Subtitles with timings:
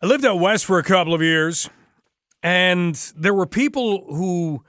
[0.00, 1.68] I lived out west for a couple of years,
[2.40, 4.62] and there were people who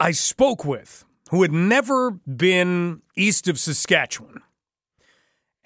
[0.00, 4.40] I spoke with who had never been east of Saskatchewan.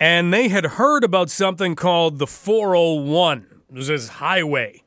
[0.00, 3.46] And they had heard about something called the 401.
[3.68, 4.82] It was this highway.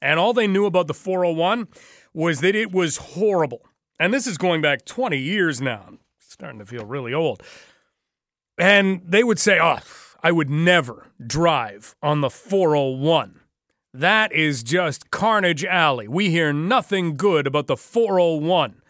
[0.00, 1.68] And all they knew about the 401
[2.14, 3.62] was that it was horrible.
[3.98, 5.84] And this is going back 20 years now.
[5.88, 7.42] I'm starting to feel really old.
[8.58, 9.78] And they would say, oh,
[10.22, 13.39] I would never drive on the 401.
[13.92, 16.06] That is just Carnage Alley.
[16.06, 18.82] We hear nothing good about the 401.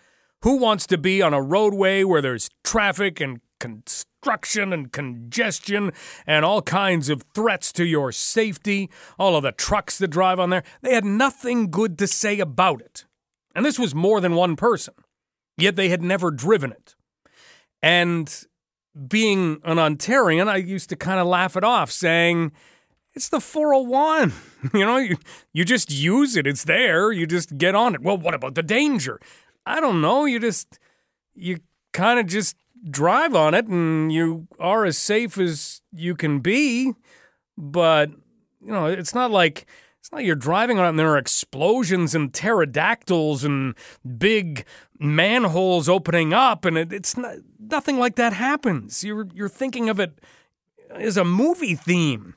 [0.42, 5.92] Who wants to be on a roadway where there's traffic and construction and congestion
[6.26, 8.90] and all kinds of threats to your safety?
[9.18, 10.64] All of the trucks that drive on there.
[10.82, 13.06] They had nothing good to say about it.
[13.54, 14.94] And this was more than one person,
[15.56, 16.94] yet they had never driven it.
[17.82, 18.44] And
[19.08, 22.52] being an Ontarian, I used to kind of laugh it off, saying,
[23.14, 24.32] it's the 401.
[24.74, 25.16] You know, you,
[25.54, 26.46] you just use it.
[26.46, 27.10] It's there.
[27.10, 28.02] You just get on it.
[28.02, 29.18] Well, what about the danger?
[29.64, 30.26] I don't know.
[30.26, 30.78] You just,
[31.34, 31.60] you
[31.94, 32.56] kind of just
[32.90, 36.92] drive on it and you are as safe as you can be.
[37.56, 38.10] But,
[38.62, 39.66] you know, it's not like,
[39.98, 43.74] it's not like you're driving on it and there are explosions and pterodactyls and
[44.18, 44.66] big
[44.98, 49.02] manholes opening up and it, it's not, nothing like that happens.
[49.02, 50.18] You're, you're thinking of it
[50.90, 52.34] as a movie theme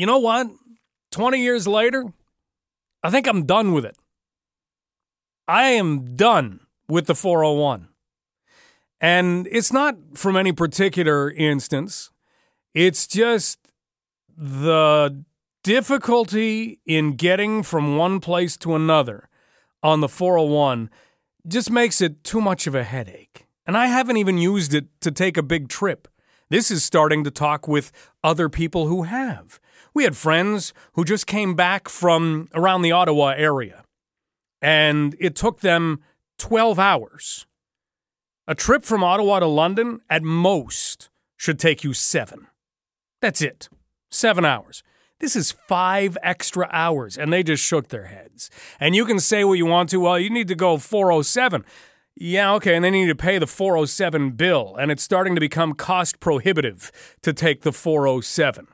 [0.00, 0.46] you know what?
[1.10, 2.06] 20 years later,
[3.02, 3.98] I think I'm done with it.
[5.46, 7.88] I am done with the 401.
[8.98, 12.10] And it's not from any particular instance,
[12.72, 13.58] it's just
[14.34, 15.22] the
[15.62, 19.28] difficulty in getting from one place to another
[19.82, 20.88] on the 401
[21.46, 23.46] just makes it too much of a headache.
[23.66, 26.08] And I haven't even used it to take a big trip.
[26.48, 27.92] This is starting to talk with
[28.24, 29.60] other people who have.
[29.94, 33.84] We had friends who just came back from around the Ottawa area,
[34.62, 36.00] and it took them
[36.38, 37.46] 12 hours.
[38.46, 42.46] A trip from Ottawa to London, at most, should take you seven.
[43.20, 43.68] That's it.
[44.10, 44.82] Seven hours.
[45.20, 47.16] This is five extra hours.
[47.18, 48.50] And they just shook their heads.
[48.80, 50.00] And you can say what you want to.
[50.00, 51.64] Well, you need to go 407.
[52.16, 52.74] Yeah, okay.
[52.74, 54.74] And then you need to pay the 407 bill.
[54.76, 56.90] And it's starting to become cost prohibitive
[57.22, 58.66] to take the 407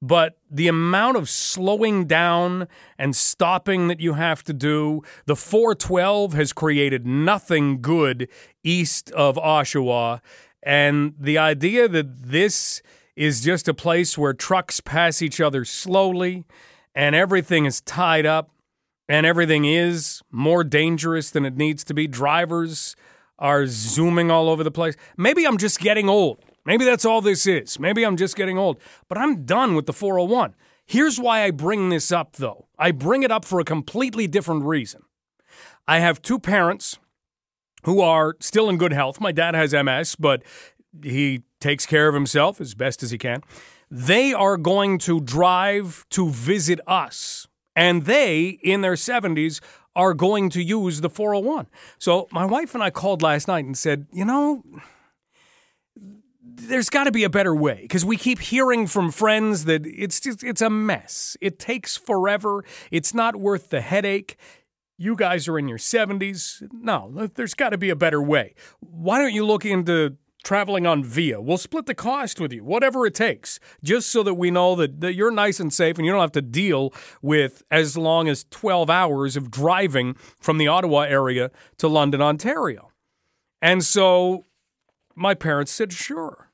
[0.00, 6.34] but the amount of slowing down and stopping that you have to do, the 412
[6.34, 8.28] has created nothing good
[8.62, 10.20] east of Oshawa.
[10.62, 12.82] And the idea that this
[13.16, 16.44] is just a place where trucks pass each other slowly
[16.94, 18.50] and everything is tied up
[19.08, 22.06] and everything is more dangerous than it needs to be.
[22.06, 22.94] Drivers
[23.38, 24.94] are zooming all over the place.
[25.16, 26.44] Maybe I'm just getting old.
[26.68, 27.80] Maybe that's all this is.
[27.80, 28.78] Maybe I'm just getting old.
[29.08, 30.54] But I'm done with the 401.
[30.84, 32.66] Here's why I bring this up, though.
[32.78, 35.00] I bring it up for a completely different reason.
[35.86, 36.98] I have two parents
[37.84, 39.18] who are still in good health.
[39.18, 40.42] My dad has MS, but
[41.02, 43.40] he takes care of himself as best as he can.
[43.90, 47.48] They are going to drive to visit us.
[47.74, 49.62] And they, in their 70s,
[49.96, 51.68] are going to use the 401.
[51.98, 54.62] So my wife and I called last night and said, you know,
[56.54, 60.20] there's got to be a better way because we keep hearing from friends that it's
[60.20, 61.36] just it's a mess.
[61.40, 62.64] It takes forever.
[62.90, 64.36] It's not worth the headache.
[64.96, 66.66] You guys are in your 70s.
[66.72, 68.54] No, there's got to be a better way.
[68.80, 71.40] Why don't you look into traveling on Via?
[71.40, 75.00] We'll split the cost with you, whatever it takes, just so that we know that,
[75.00, 76.92] that you're nice and safe and you don't have to deal
[77.22, 82.90] with as long as 12 hours of driving from the Ottawa area to London, Ontario.
[83.62, 84.44] And so
[85.18, 86.48] my parents said, sure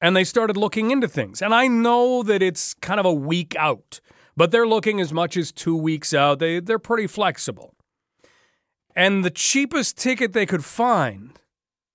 [0.00, 1.42] and they started looking into things.
[1.42, 4.00] And I know that it's kind of a week out,
[4.36, 6.38] but they're looking as much as two weeks out.
[6.38, 7.74] They, they're pretty flexible.
[8.94, 11.38] And the cheapest ticket they could find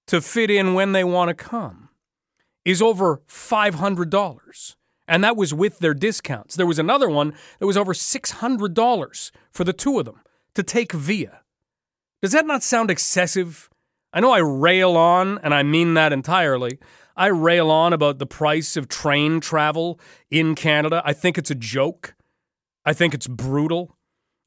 [0.07, 1.89] to fit in when they want to come
[2.65, 4.75] is over $500.
[5.07, 6.55] And that was with their discounts.
[6.55, 10.21] There was another one that was over $600 for the two of them
[10.55, 11.41] to take via.
[12.21, 13.69] Does that not sound excessive?
[14.13, 16.77] I know I rail on, and I mean that entirely.
[17.15, 19.99] I rail on about the price of train travel
[20.29, 21.01] in Canada.
[21.03, 22.15] I think it's a joke.
[22.85, 23.97] I think it's brutal.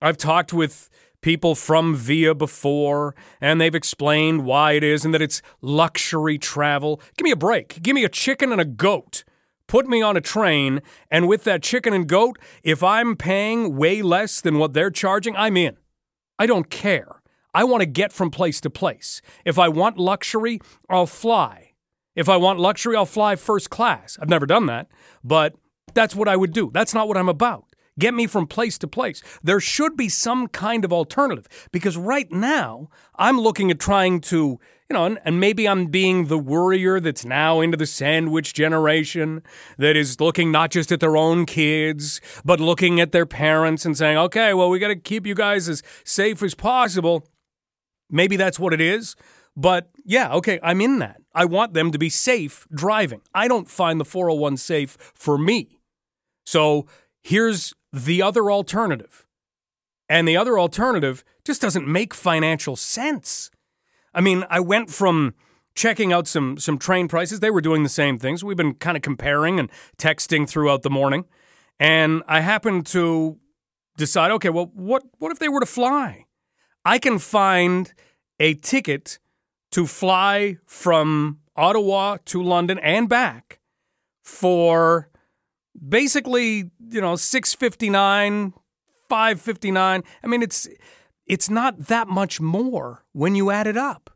[0.00, 0.88] I've talked with
[1.20, 7.00] people from Via before, and they've explained why it is and that it's luxury travel.
[7.16, 7.82] Give me a break.
[7.82, 9.24] Give me a chicken and a goat.
[9.66, 10.80] Put me on a train,
[11.10, 15.34] and with that chicken and goat, if I'm paying way less than what they're charging,
[15.34, 15.76] I'm in.
[16.38, 17.15] I don't care.
[17.56, 19.23] I want to get from place to place.
[19.47, 20.61] If I want luxury,
[20.91, 21.73] I'll fly.
[22.14, 24.19] If I want luxury, I'll fly first class.
[24.20, 24.88] I've never done that,
[25.25, 25.55] but
[25.94, 26.70] that's what I would do.
[26.75, 27.64] That's not what I'm about.
[27.99, 29.23] get me from place to place.
[29.43, 34.61] There should be some kind of alternative because right now I'm looking at trying to,
[34.91, 39.43] you know, and, and, maybe I'm being the worrier that's now into the sandwich generation
[39.79, 43.97] that is looking not just at their own kids, but looking at their parents and
[43.97, 47.26] saying, okay, well, we got to keep you guys as safe as possible.
[48.11, 49.17] Maybe that's what it is.
[49.56, 51.20] But yeah, okay, I'm in that.
[51.35, 53.23] I want them to be safe driving.
[53.35, 55.81] I don't find the 401 safe for me.
[56.44, 56.87] So
[57.23, 59.26] here's the other alternative.
[60.08, 63.50] And the other alternative just doesn't make financial sense.
[64.14, 65.35] I mean, I went from
[65.75, 67.41] checking out some some train prices.
[67.41, 68.44] They were doing the same things.
[68.44, 71.25] We've been kind of comparing and texting throughout the morning.
[71.79, 73.38] And I happened to
[73.97, 76.25] decide, okay, well, what what if they were to fly?
[76.87, 77.93] I can find
[78.38, 79.19] a ticket
[79.73, 83.59] to fly from Ottawa to London and back
[84.23, 85.11] for
[85.88, 88.55] basically, you know, 659,
[89.09, 90.05] 559.
[90.23, 90.69] I mean, it's
[91.27, 94.11] it's not that much more when you add it up.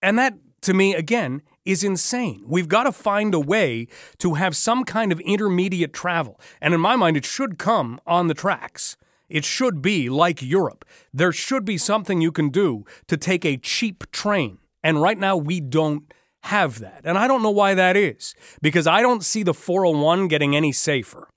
[0.00, 2.44] And that to me again is insane.
[2.46, 3.88] We've got to find a way
[4.18, 6.40] to have some kind of intermediate travel.
[6.60, 8.96] And in my mind it should come on the tracks.
[9.32, 10.84] It should be like Europe.
[11.12, 14.58] There should be something you can do to take a cheap train.
[14.82, 16.12] And right now we don't
[16.42, 17.00] have that.
[17.04, 20.70] And I don't know why that is, because I don't see the 401 getting any
[20.70, 21.30] safer.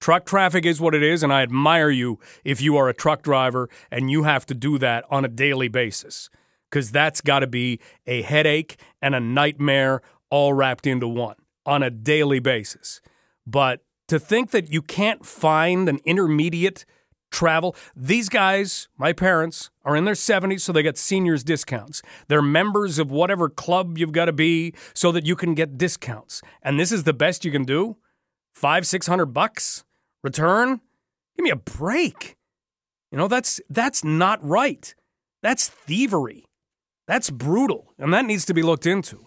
[0.00, 3.22] Truck traffic is what it is, and I admire you if you are a truck
[3.22, 6.30] driver and you have to do that on a daily basis,
[6.70, 10.00] because that's got to be a headache and a nightmare
[10.30, 11.36] all wrapped into one
[11.66, 13.00] on a daily basis.
[13.46, 16.84] But to think that you can't find an intermediate
[17.32, 17.74] travel.
[17.96, 22.02] These guys, my parents, are in their 70s, so they get seniors discounts.
[22.28, 26.42] They're members of whatever club you've got to be so that you can get discounts.
[26.62, 27.96] And this is the best you can do?
[28.54, 29.84] Five, six hundred bucks
[30.22, 30.80] return?
[31.36, 32.36] Give me a break.
[33.10, 34.94] You know, that's that's not right.
[35.42, 36.44] That's thievery.
[37.08, 37.92] That's brutal.
[37.98, 39.26] And that needs to be looked into.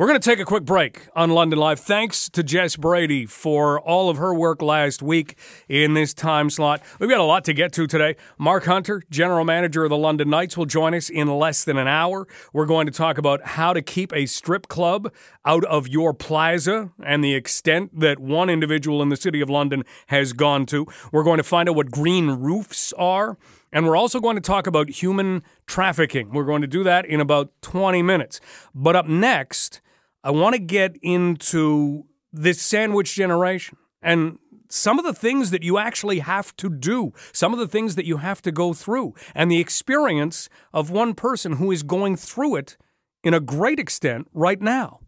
[0.00, 1.78] We're going to take a quick break on London Live.
[1.78, 5.36] Thanks to Jess Brady for all of her work last week
[5.68, 6.80] in this time slot.
[6.98, 8.16] We've got a lot to get to today.
[8.38, 11.86] Mark Hunter, general manager of the London Knights, will join us in less than an
[11.86, 12.26] hour.
[12.54, 15.12] We're going to talk about how to keep a strip club
[15.44, 19.84] out of your plaza and the extent that one individual in the city of London
[20.06, 20.86] has gone to.
[21.12, 23.36] We're going to find out what green roofs are.
[23.70, 26.30] And we're also going to talk about human trafficking.
[26.32, 28.40] We're going to do that in about 20 minutes.
[28.74, 29.82] But up next,
[30.22, 34.38] I want to get into this sandwich generation and
[34.68, 38.04] some of the things that you actually have to do, some of the things that
[38.04, 42.56] you have to go through, and the experience of one person who is going through
[42.56, 42.76] it
[43.24, 45.00] in a great extent right now.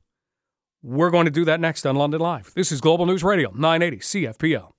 [0.83, 2.53] We're going to do that next on London Live.
[2.57, 4.73] This is Global News Radio, 980 CFPL.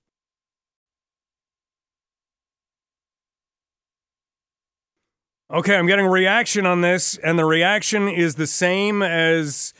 [5.49, 9.73] Okay, I'm getting reaction on this, and the reaction is the same as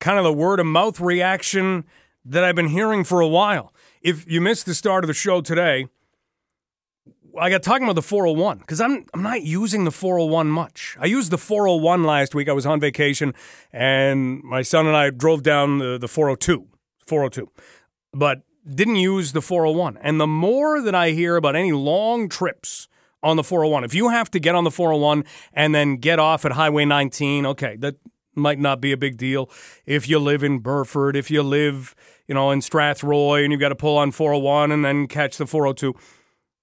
[0.00, 1.84] kind of the word of mouth reaction
[2.24, 3.72] that I've been hearing for a while.
[4.02, 5.88] If you missed the start of the show today,
[7.38, 10.96] I got talking about the 401 because I'm I'm not using the 401 much.
[10.98, 12.48] I used the 401 last week.
[12.48, 13.34] I was on vacation,
[13.72, 16.66] and my son and I drove down the, the 402,
[17.06, 17.50] 402,
[18.12, 19.98] but didn't use the 401.
[20.00, 22.88] And the more that I hear about any long trips
[23.22, 26.44] on the 401, if you have to get on the 401 and then get off
[26.44, 27.96] at Highway 19, okay, that
[28.36, 29.50] might not be a big deal
[29.84, 31.94] if you live in Burford, if you live,
[32.26, 35.46] you know, in Strathroy and you've got to pull on 401 and then catch the
[35.46, 35.94] 402.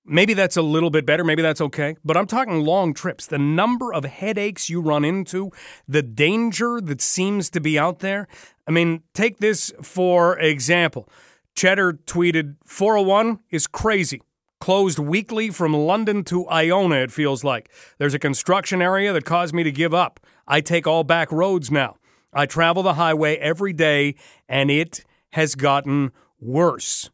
[0.06, 1.24] Maybe that's a little bit better.
[1.24, 1.96] Maybe that's okay.
[2.03, 3.25] But I'm talking long trips.
[3.25, 5.51] The number of headaches you run into,
[5.88, 8.27] the danger that seems to be out there.
[8.68, 11.08] I mean, take this for example.
[11.56, 14.22] Cheddar tweeted 401 is crazy.
[14.60, 17.70] Closed weekly from London to Iona, it feels like.
[17.98, 20.20] There's a construction area that caused me to give up.
[20.48, 21.98] I take all back roads now.
[22.34, 24.16] I travel the highway every day,
[24.50, 27.10] and it has gotten worse.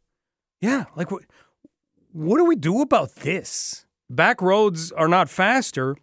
[0.62, 1.24] Yeah, like what?
[2.12, 3.86] What do we do about this?
[4.10, 5.96] Back roads are not faster,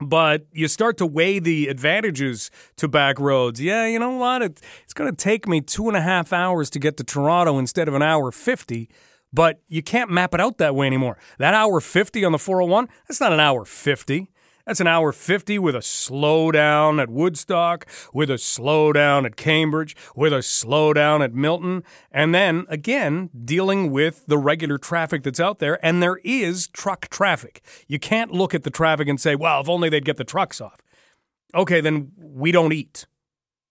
[0.00, 3.60] but you start to weigh the advantages to back roads.
[3.60, 4.42] Yeah, you know what?
[4.42, 7.58] It, it's going to take me two and a half hours to get to Toronto
[7.58, 8.88] instead of an hour 50,
[9.32, 11.18] but you can't map it out that way anymore.
[11.38, 14.30] That hour 50 on the 401, that's not an hour 50.
[14.66, 20.32] That's an hour 50 with a slowdown at Woodstock, with a slowdown at Cambridge, with
[20.32, 25.84] a slowdown at Milton, and then again dealing with the regular traffic that's out there.
[25.84, 27.62] And there is truck traffic.
[27.88, 30.62] You can't look at the traffic and say, well, if only they'd get the trucks
[30.62, 30.80] off.
[31.54, 33.06] Okay, then we don't eat.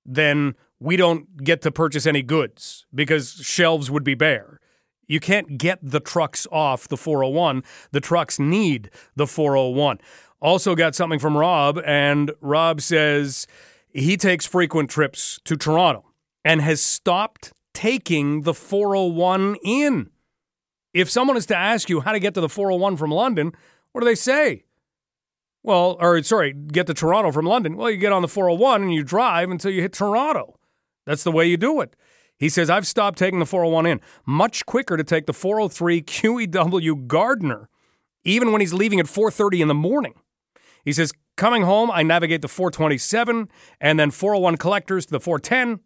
[0.06, 4.60] Then we don't get to purchase any goods because shelves would be bare.
[5.08, 7.64] You can't get the trucks off the 401.
[7.92, 10.00] The trucks need the 401.
[10.44, 13.48] Also, got something from Rob, and Rob says
[13.94, 16.04] he takes frequent trips to Toronto
[16.44, 20.10] and has stopped taking the 401 in.
[20.94, 23.54] If someone is to ask you how to get to the 401 from London,
[23.94, 24.66] what do they say?
[25.64, 27.78] Well, or sorry, get to Toronto from London.
[27.78, 30.60] Well, you get on the 401 and you drive until you hit Toronto.
[31.06, 31.96] That's the way you do it.
[32.38, 34.02] He says, I've stopped taking the 401 in.
[34.26, 37.70] Much quicker to take the 403 QEW Gardiner,
[38.26, 40.16] even when he's leaving at 4.30 in the morning.
[40.84, 43.50] He says, coming home, I navigate the 427
[43.80, 45.80] and then 401 collectors to the 410.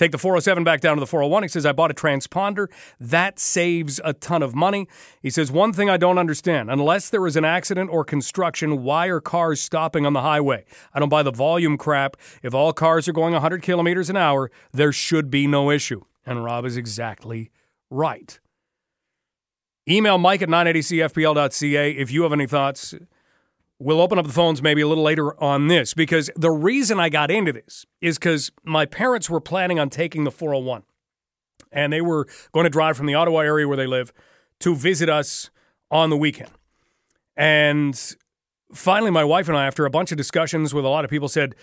[0.00, 1.42] Take the 407 back down to the 401.
[1.42, 2.68] He says, I bought a transponder.
[2.98, 4.88] That saves a ton of money.
[5.20, 9.08] He says, One thing I don't understand unless there is an accident or construction, why
[9.08, 10.64] are cars stopping on the highway?
[10.94, 12.16] I don't buy the volume crap.
[12.42, 16.00] If all cars are going 100 kilometers an hour, there should be no issue.
[16.24, 17.50] And Rob is exactly
[17.90, 18.40] right.
[19.86, 22.94] Email mike at 980cfpl.ca if you have any thoughts.
[23.82, 27.08] We'll open up the phones maybe a little later on this because the reason I
[27.08, 30.82] got into this is because my parents were planning on taking the 401
[31.72, 34.12] and they were going to drive from the Ottawa area where they live
[34.60, 35.50] to visit us
[35.90, 36.50] on the weekend.
[37.36, 37.98] And
[38.74, 41.28] finally, my wife and I, after a bunch of discussions with a lot of people,
[41.28, 41.54] said,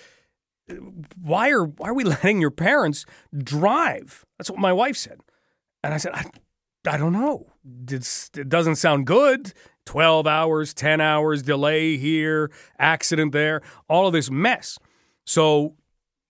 [1.21, 3.05] why are why are we letting your parents
[3.38, 4.25] drive?
[4.38, 5.19] That's what my wife said.
[5.83, 6.25] And I said, I,
[6.88, 7.48] I don't know.
[7.89, 9.53] It's, it doesn't sound good.
[9.86, 14.77] 12 hours, 10 hours, delay here, accident there, all of this mess.
[15.25, 15.75] So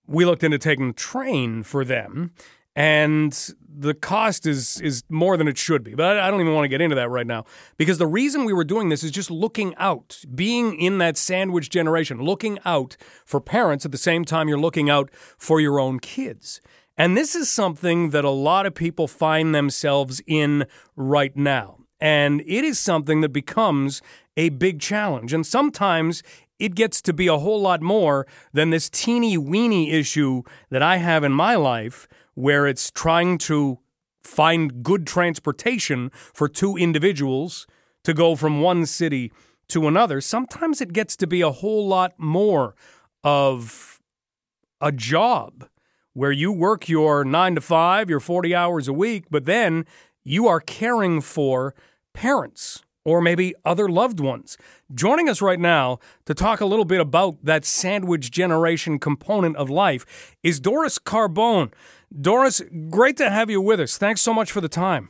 [0.06, 2.32] we looked into taking the train for them,
[2.76, 5.94] and the cost is is more than it should be.
[5.96, 7.46] But I don't even want to get into that right now
[7.78, 11.70] because the reason we were doing this is just looking out, being in that sandwich
[11.70, 12.96] generation, looking out
[13.26, 16.62] for parents at the same time you're looking out for your own kids.
[16.98, 21.78] And this is something that a lot of people find themselves in right now.
[22.00, 24.02] And it is something that becomes
[24.36, 25.34] a big challenge.
[25.34, 26.24] And sometimes
[26.60, 30.98] it gets to be a whole lot more than this teeny weeny issue that I
[30.98, 33.80] have in my life, where it's trying to
[34.24, 37.68] find good transportation for two individuals
[38.04, 39.32] to go from one city
[39.70, 40.22] to another.
[40.22, 42.76] Sometimes it gets to be a whole lot more
[43.24, 44.00] of
[44.82, 45.68] a job
[46.18, 49.86] where you work your nine to five, your 40 hours a week, but then
[50.24, 51.76] you are caring for
[52.16, 54.58] parents or maybe other loved ones.
[54.92, 59.70] Joining us right now to talk a little bit about that sandwich generation component of
[59.70, 61.72] life is Doris Carbone.
[62.20, 64.00] Doris, great to have you with us.
[64.00, 65.10] Thanks so much for the time.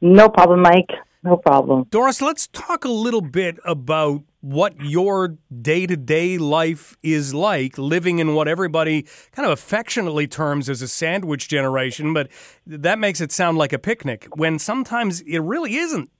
[0.00, 0.88] No problem, Mike.
[1.24, 1.86] No problem.
[1.88, 7.78] Doris, let's talk a little bit about what your day to day life is like,
[7.78, 12.28] living in what everybody kind of affectionately terms as a sandwich generation, but
[12.66, 16.10] that makes it sound like a picnic when sometimes it really isn't.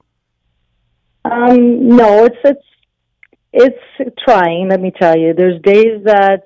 [1.23, 4.69] Um, no, it's it's it's trying.
[4.69, 6.41] Let me tell you, there's days that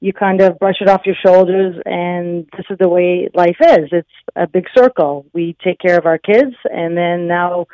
[0.00, 3.88] you kind of brush it off your shoulders, and this is the way life is.
[3.90, 5.26] It's a big circle.
[5.32, 7.66] We take care of our kids, and then now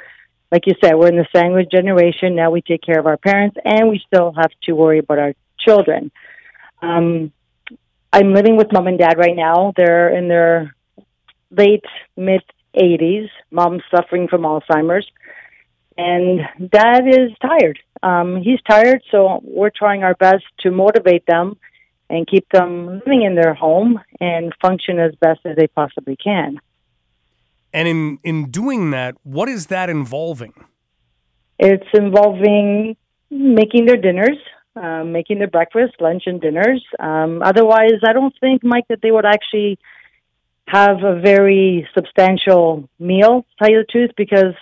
[0.54, 2.36] like you said, we're in the sandwich generation.
[2.36, 5.34] Now we take care of our parents, and we still have to worry about our
[5.58, 6.12] children.
[6.80, 7.32] Um,
[8.12, 9.72] I'm living with mom and dad right now.
[9.76, 10.76] They're in their
[11.50, 11.84] late
[12.16, 12.42] mid
[12.76, 13.30] 80s.
[13.50, 15.10] Mom's suffering from Alzheimer's,
[15.98, 17.80] and dad is tired.
[18.04, 21.56] Um, he's tired, so we're trying our best to motivate them
[22.08, 26.60] and keep them living in their home and function as best as they possibly can.
[27.74, 30.54] And in, in doing that, what is that involving?
[31.58, 32.96] It's involving
[33.30, 34.38] making their dinners,
[34.76, 36.84] um, making their breakfast, lunch, and dinners.
[37.00, 39.80] Um, otherwise, I don't think, Mike, that they would actually
[40.68, 44.54] have a very substantial meal, tell you the truth, because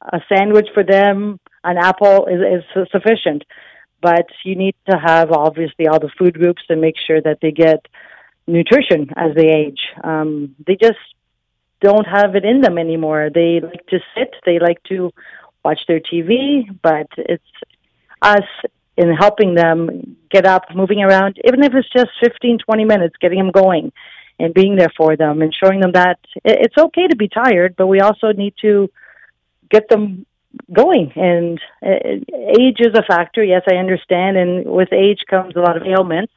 [0.00, 3.42] a sandwich for them, an apple is, is sufficient.
[4.00, 7.50] But you need to have, obviously, all the food groups to make sure that they
[7.50, 7.84] get
[8.46, 9.80] nutrition as they age.
[10.02, 10.98] Um, they just
[11.80, 13.30] don't have it in them anymore.
[13.32, 15.12] They like to sit, they like to
[15.64, 17.44] watch their TV, but it's
[18.22, 18.44] us
[18.96, 23.38] in helping them get up, moving around, even if it's just 15, 20 minutes, getting
[23.38, 23.92] them going
[24.38, 27.86] and being there for them and showing them that it's okay to be tired, but
[27.86, 28.90] we also need to
[29.70, 30.26] get them
[30.72, 31.12] going.
[31.14, 31.98] And uh,
[32.58, 34.36] age is a factor, yes, I understand.
[34.36, 36.32] And with age comes a lot of ailments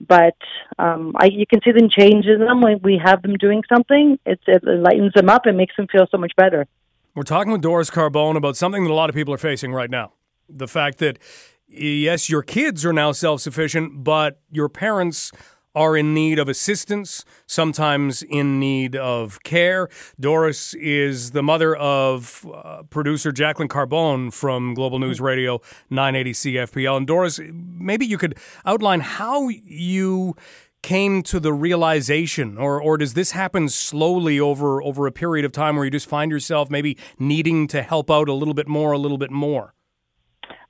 [0.00, 0.36] but
[0.78, 4.18] um, I, you can see them changes them when we have them doing something.
[4.24, 6.66] It's, it lightens them up and makes them feel so much better.
[7.14, 9.90] We're talking with Doris Carbone about something that a lot of people are facing right
[9.90, 10.12] now.
[10.48, 11.18] The fact that,
[11.66, 15.32] yes, your kids are now self sufficient, but your parents
[15.80, 19.88] are in need of assistance, sometimes in need of care.
[20.20, 26.98] Doris is the mother of uh, producer Jacqueline Carbone from Global News Radio 980 CFPL.
[26.98, 30.36] And Doris, maybe you could outline how you
[30.82, 35.52] came to the realization or or does this happen slowly over over a period of
[35.52, 38.92] time where you just find yourself maybe needing to help out a little bit more
[38.92, 39.74] a little bit more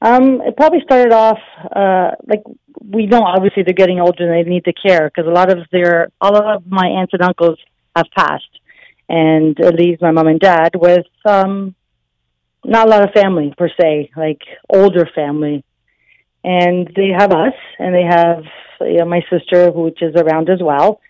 [0.02, 1.38] um, it probably started off
[1.76, 2.42] uh, like
[2.84, 5.58] we know obviously they're getting older and they need the care because a lot of
[5.70, 7.58] their all of my aunts and uncles
[7.94, 8.60] have passed
[9.08, 11.74] and it leaves my mom and dad with um,
[12.64, 15.64] not a lot of family per se like older family
[16.42, 18.44] and they have us and they have
[18.80, 21.00] you know, my sister, which is around as well.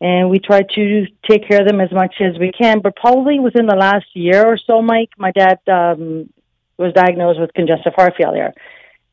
[0.00, 2.80] And we try to take care of them as much as we can.
[2.80, 6.28] But probably within the last year or so, Mike, my dad um,
[6.76, 8.52] was diagnosed with congestive heart failure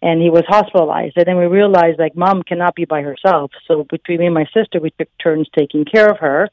[0.01, 1.18] and he was hospitalized.
[1.18, 3.51] And then we realized like mom cannot be by herself.
[3.68, 6.50] So between me and my sister, we took turns taking care of her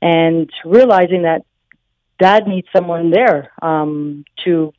[0.00, 1.44] and realizing that
[2.18, 4.72] dad needs someone there um, to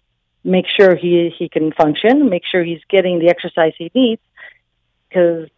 [0.44, 4.22] make sure he he can function, make sure he's getting the exercise he needs,
[5.08, 5.50] because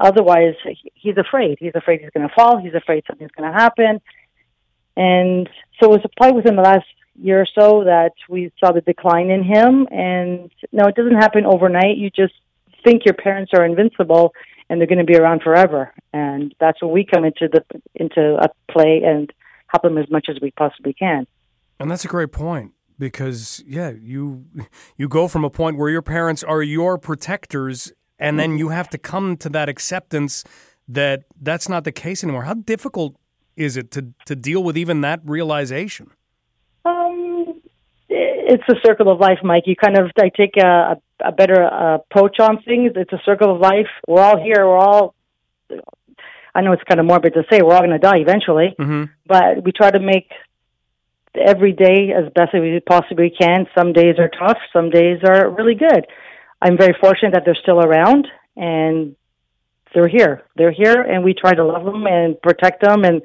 [0.00, 0.54] otherwise
[0.94, 1.58] he's afraid.
[1.60, 2.58] He's afraid he's going to fall.
[2.58, 4.00] He's afraid something's going to happen.
[4.96, 5.48] And
[5.80, 6.86] so it was probably within the last
[7.20, 9.86] year or so that we saw the decline in him.
[9.90, 11.96] And no, it doesn't happen overnight.
[11.96, 12.34] You just
[12.84, 14.32] think your parents are invincible
[14.68, 15.92] and they're going to be around forever.
[16.12, 19.32] And that's when we come into the into a play and
[19.68, 21.26] help them as much as we possibly can.
[21.80, 24.44] And that's a great point because yeah, you
[24.96, 28.88] you go from a point where your parents are your protectors and then you have
[28.90, 30.44] to come to that acceptance
[30.86, 32.44] that that's not the case anymore.
[32.44, 33.16] How difficult
[33.56, 36.10] is it to to deal with even that realization?
[38.46, 39.64] It's a circle of life, Mike.
[39.66, 42.92] You kind of I take a, a better uh, approach on things.
[42.94, 43.88] It's a circle of life.
[44.06, 44.66] We're all here.
[44.66, 45.14] We're all.
[46.54, 49.04] I know it's kind of morbid to say we're all going to die eventually, mm-hmm.
[49.26, 50.30] but we try to make
[51.34, 53.66] every day as best as we possibly can.
[53.76, 54.58] Some days are tough.
[54.72, 56.06] Some days are really good.
[56.62, 59.16] I'm very fortunate that they're still around and
[59.94, 60.42] they're here.
[60.56, 63.22] They're here, and we try to love them and protect them and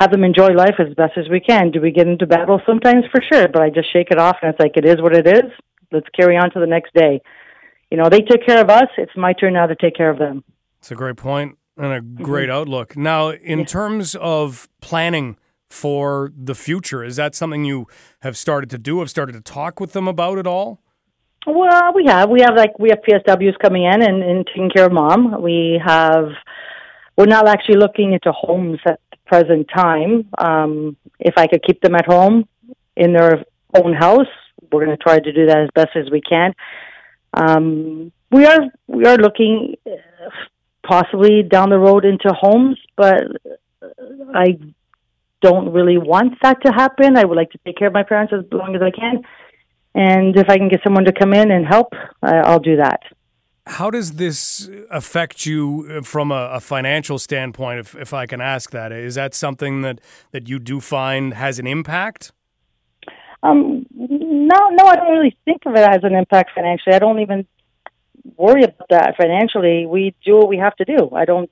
[0.00, 1.70] have them enjoy life as best as we can.
[1.70, 3.04] Do we get into battle sometimes?
[3.12, 5.26] For sure, but I just shake it off and it's like it is what it
[5.26, 5.52] is.
[5.92, 7.20] Let's carry on to the next day.
[7.90, 8.86] You know, they took care of us.
[8.96, 10.42] It's my turn now to take care of them.
[10.78, 12.58] It's a great point and a great mm-hmm.
[12.58, 12.96] outlook.
[12.96, 13.64] Now, in yeah.
[13.66, 15.36] terms of planning
[15.68, 17.86] for the future, is that something you
[18.20, 19.00] have started to do?
[19.00, 20.80] Have started to talk with them about it all?
[21.46, 22.30] Well, we have.
[22.30, 25.42] We have like we have PSWs coming in and, and taking care of mom.
[25.42, 26.28] We have.
[27.18, 30.28] We're not actually looking into homes at present time.
[30.38, 32.48] Um, if I could keep them at home
[32.96, 34.32] in their own house,
[34.70, 36.52] we're going to try to do that as best as we can.
[37.34, 40.30] Um, we are we are looking uh,
[40.84, 43.22] possibly down the road into homes, but
[44.34, 44.58] I
[45.40, 47.16] don't really want that to happen.
[47.16, 49.22] I would like to take care of my parents as long as I can.
[49.94, 53.00] And if I can get someone to come in and help, I'll do that.
[53.66, 58.70] How does this affect you from a, a, financial standpoint, if, if I can ask
[58.70, 58.90] that?
[58.90, 60.00] Is that something that,
[60.32, 62.32] that you do find has an impact?
[63.42, 66.94] Um, no, no, I don't really think of it as an impact financially.
[66.94, 67.46] I don't even
[68.36, 69.86] worry about that financially.
[69.86, 71.10] We do what we have to do.
[71.14, 71.50] I don't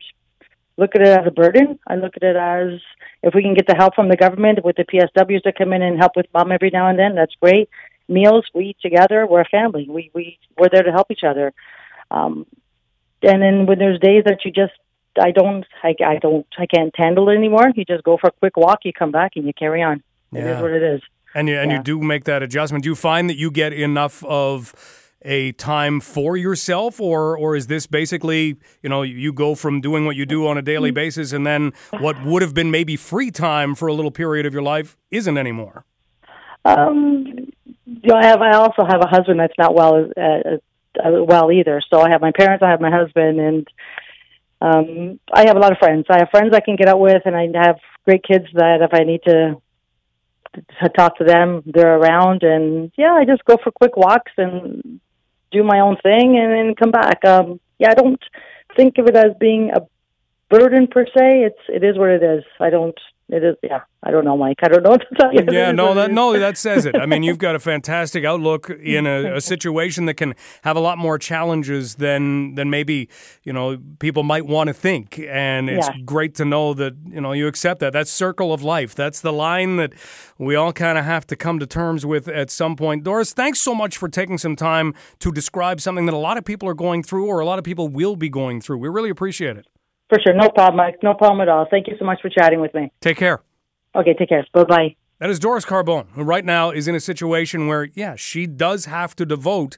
[0.77, 1.79] look at it as a burden.
[1.87, 2.81] I look at it as
[3.23, 5.83] if we can get the help from the government with the PSWs to come in
[5.83, 7.69] and help with mom every now and then, that's great
[8.09, 8.47] meals.
[8.55, 9.27] We eat together.
[9.27, 9.87] We're a family.
[9.89, 11.53] We we we're there to help each other.
[12.11, 12.47] Um,
[13.23, 14.73] and then when there's days that you just
[15.21, 17.71] I don't I, I don't I can't handle it anymore.
[17.75, 18.81] You just go for a quick walk.
[18.85, 20.03] You come back and you carry on.
[20.33, 20.57] It yeah.
[20.57, 21.01] is what it is.
[21.35, 21.79] And you and yeah.
[21.79, 22.85] you do make that adjustment.
[22.85, 24.75] Do you find that you get enough of
[25.23, 30.07] a time for yourself or or is this basically you know you go from doing
[30.07, 33.29] what you do on a daily basis and then what would have been maybe free
[33.29, 35.85] time for a little period of your life isn't anymore
[36.65, 37.49] um
[38.03, 38.43] you know, I have.
[38.43, 40.57] I also have a husband that's not well uh, uh,
[41.05, 41.81] well either.
[41.89, 42.63] So I have my parents.
[42.63, 43.69] I have my husband, and
[44.61, 46.07] um, I have a lot of friends.
[46.09, 48.93] I have friends I can get out with, and I have great kids that if
[48.93, 49.61] I need to
[50.81, 52.43] to talk to them, they're around.
[52.43, 55.01] And yeah, I just go for quick walks and
[55.51, 57.25] do my own thing, and then come back.
[57.25, 58.23] Um, yeah, I don't
[58.77, 59.87] think of it as being a
[60.49, 61.43] burden per se.
[61.45, 62.45] It's it is what it is.
[62.61, 63.81] I don't it is yeah.
[64.03, 64.59] I don't know mike.
[64.63, 65.45] I don't know what to tell you.
[65.51, 66.97] Yeah no that no that says it.
[66.97, 70.81] I mean you've got a fantastic outlook in a, a, situation that can have a
[70.81, 73.09] lot more challenges than than maybe
[73.43, 75.19] you know people might want to think.
[75.19, 76.03] And it's yeah.
[76.05, 77.93] great to know that you know you accept that.
[77.93, 78.95] That's circle of life.
[78.95, 79.93] That's the line that
[80.39, 83.05] we all kind of have to come to terms with at some point.
[83.05, 86.45] Doris thanks so much for taking some time to describe something that a lot of
[86.45, 88.79] people are going through or a lot of people will be going through.
[88.79, 89.67] We really appreciate it
[90.09, 90.35] For sure.
[90.35, 91.03] No problem, Mike.
[91.03, 91.67] No problem at all.
[91.71, 92.91] Thank you so much for chatting with me.
[93.01, 93.43] Take care.
[93.95, 94.47] Okay, take care.
[94.53, 94.97] Bye bye.
[95.19, 98.85] That is Doris Carbone, who right now is in a situation where, yeah, she does
[98.85, 99.77] have to devote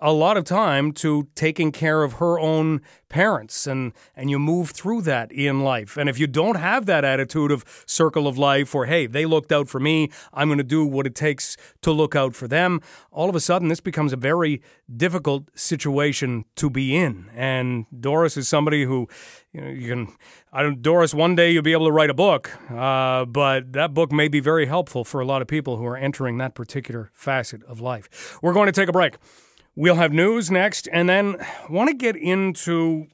[0.00, 4.70] a lot of time to taking care of her own parents and and you move
[4.70, 5.96] through that in life.
[5.96, 9.52] And if you don't have that attitude of circle of life or hey they looked
[9.52, 12.80] out for me i'm going to do what it takes to look out for them
[13.12, 14.60] all of a sudden this becomes a very
[14.94, 17.30] difficult situation to be in.
[17.34, 19.08] And doris is somebody who
[19.52, 20.14] you know you can
[20.52, 23.94] i don't doris one day you'll be able to write a book uh, but that
[23.94, 27.10] book may be very helpful for a lot of people who are entering that particular
[27.12, 28.38] facet of life.
[28.42, 29.16] We're going to take a break
[29.76, 31.36] We'll have news next, and then
[31.68, 33.06] want to get into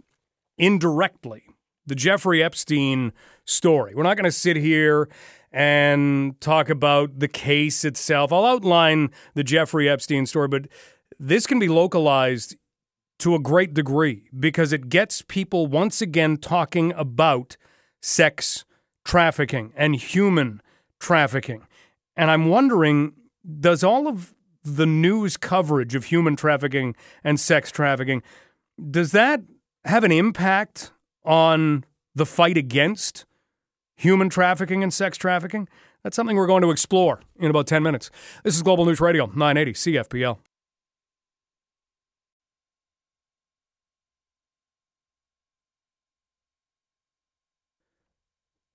[0.58, 1.44] indirectly
[1.86, 3.12] the Jeffrey Epstein
[3.46, 3.94] story.
[3.94, 5.08] We're not going to sit here
[5.50, 8.30] and talk about the case itself.
[8.30, 10.68] I'll outline the Jeffrey Epstein story, but
[11.18, 12.56] this can be localized
[13.20, 17.56] to a great degree because it gets people once again talking about
[18.02, 18.64] sex
[19.04, 20.60] trafficking and human
[20.98, 21.66] trafficking.
[22.16, 23.14] And I'm wondering
[23.60, 26.94] does all of the news coverage of human trafficking
[27.24, 28.22] and sex trafficking,
[28.90, 29.42] does that
[29.84, 30.92] have an impact
[31.24, 33.24] on the fight against
[33.96, 35.68] human trafficking and sex trafficking?
[36.02, 38.10] That's something we're going to explore in about 10 minutes.
[38.42, 40.38] This is Global News Radio, 980 CFPL.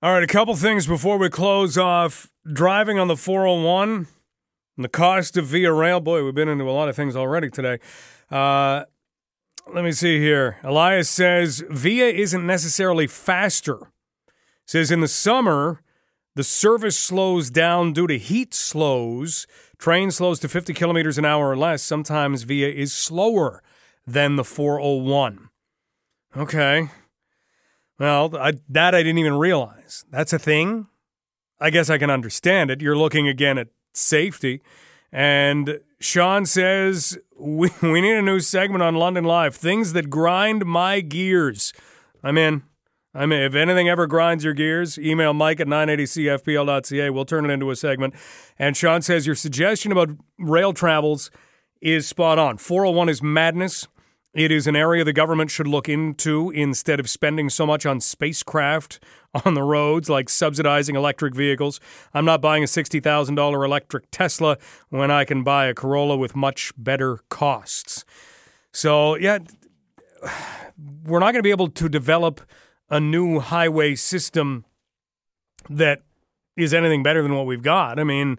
[0.01, 2.31] All right, a couple things before we close off.
[2.53, 4.07] Driving on the 401 and
[4.83, 7.79] the cost of Via Rail, boy, we've been into a lot of things already today.
[8.29, 8.83] Uh,
[9.73, 10.57] let me see here.
[10.63, 13.91] Elias says Via isn't necessarily faster.
[14.65, 15.81] Says in the summer,
[16.35, 19.47] the service slows down due to heat slows.
[19.77, 21.81] Train slows to 50 kilometers an hour or less.
[21.81, 23.63] Sometimes Via is slower
[24.05, 25.49] than the 401.
[26.35, 26.89] Okay.
[27.97, 30.03] Well, I, that I didn't even realize.
[30.11, 30.87] That's a thing.
[31.59, 32.81] I guess I can understand it.
[32.81, 34.61] You're looking again at safety.
[35.11, 40.65] And Sean says, we, we need a new segment on London Live things that grind
[40.65, 41.73] my gears.
[42.23, 42.63] I'm in.
[43.13, 47.09] I mean, if anything ever grinds your gears, email mike at 980cfpl.ca.
[47.11, 48.13] We'll turn it into a segment.
[48.59, 51.31] And Sean says, Your suggestion about rail travels
[51.79, 52.57] is spot on.
[52.57, 53.87] 401 is madness.
[54.35, 58.01] It is an area the government should look into instead of spending so much on
[58.01, 59.01] spacecraft
[59.45, 61.79] on the roads, like subsidizing electric vehicles.
[62.13, 64.57] I'm not buying a $60,000 electric Tesla
[64.89, 68.03] when I can buy a Corolla with much better costs.
[68.73, 69.39] So, yeah,
[71.05, 72.41] we're not going to be able to develop
[72.89, 74.65] a new highway system
[75.69, 76.01] that
[76.57, 78.01] is anything better than what we've got.
[78.01, 78.37] I mean,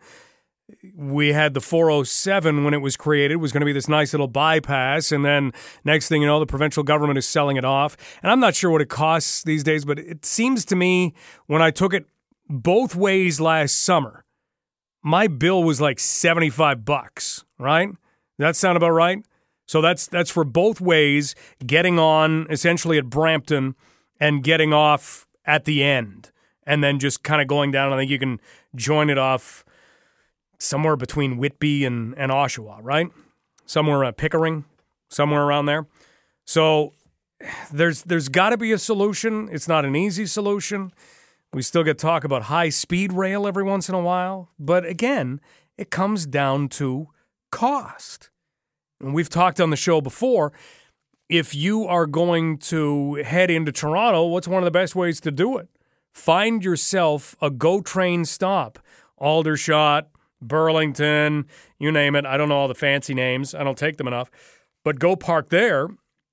[0.97, 4.13] we had the 407 when it was created it was going to be this nice
[4.13, 5.53] little bypass and then
[5.85, 7.97] next thing you know the provincial government is selling it off.
[8.23, 11.15] And i'm not sure what it costs these days but it seems to me
[11.47, 12.07] when i took it
[12.49, 14.25] both ways last summer
[15.05, 17.91] my bill was like 75 bucks right?
[18.39, 19.25] That sound about right?
[19.67, 21.35] So that's that's for both ways
[21.67, 23.75] getting on essentially at brampton
[24.21, 26.31] and getting off at the end
[26.65, 27.93] and then just kind of going down.
[27.93, 28.41] I think you can
[28.75, 29.65] join it off
[30.59, 33.09] somewhere between Whitby and, and Oshawa, right?
[33.67, 34.65] Somewhere around Pickering,
[35.09, 35.87] somewhere around there.
[36.45, 36.93] So
[37.73, 39.49] there's there's got to be a solution.
[39.51, 40.93] It's not an easy solution.
[41.53, 45.41] We still get talk about high speed rail every once in a while, but again,
[45.79, 47.09] it comes down to
[47.51, 48.31] cost.
[49.01, 50.53] And we've talked on the show before.
[51.29, 55.31] If you are going to head into Toronto, what's one of the best ways to
[55.31, 55.69] do it?
[56.15, 58.79] Find yourself a GO train stop.
[59.19, 60.09] Aldershot,
[60.41, 61.47] Burlington,
[61.79, 62.27] you name it.
[62.27, 63.55] I don't know all the fancy names.
[63.55, 64.31] I don't take them enough.
[64.85, 65.89] But go park there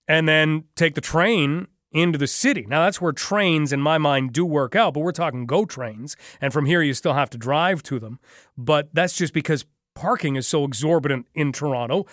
[0.08, 2.66] and then take the train into the city.
[2.68, 6.18] Now, that's where trains, in my mind, do work out, but we're talking GO trains.
[6.42, 8.20] And from here, you still have to drive to them.
[8.58, 12.06] But that's just because parking is so exorbitant in Toronto.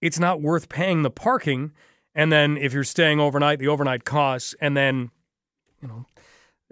[0.00, 1.72] It's not worth paying the parking.
[2.14, 5.10] And then if you're staying overnight, the overnight costs, and then,
[5.82, 6.06] you know,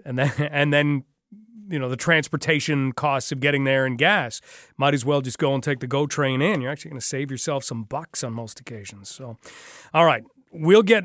[0.03, 1.03] and then, and then
[1.69, 4.41] you know the transportation costs of getting there and gas.
[4.77, 6.61] Might as well just go and take the GO train in.
[6.61, 9.09] You're actually going to save yourself some bucks on most occasions.
[9.09, 9.37] So,
[9.93, 11.03] all right, we'll get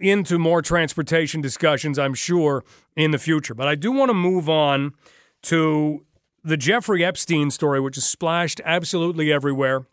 [0.00, 2.64] into more transportation discussions, I'm sure,
[2.96, 3.54] in the future.
[3.54, 4.94] But I do want to move on
[5.42, 6.04] to
[6.44, 9.86] the Jeffrey Epstein story, which is splashed absolutely everywhere.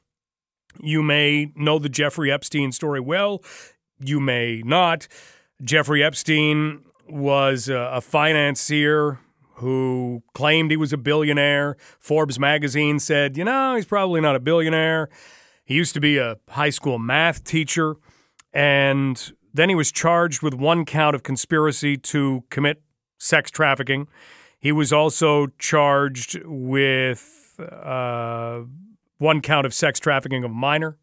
[0.82, 3.43] You may know the Jeffrey Epstein story well.
[4.00, 5.08] You may not.
[5.62, 9.19] Jeffrey Epstein was a financier
[9.60, 11.78] who claimed he was a billionaire.
[12.00, 15.10] Forbes magazine said, you know, he's probably not a billionaire.
[15.63, 17.95] He used to be a high school math teacher.
[18.54, 22.82] And Then he was charged with one count of conspiracy to commit
[23.17, 24.08] sex trafficking.
[24.60, 28.62] He was also charged with uh,
[29.17, 30.98] one count of sex trafficking of a minor.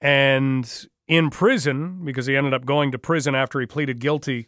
[0.00, 4.46] And in prison, because he ended up going to prison after he pleaded guilty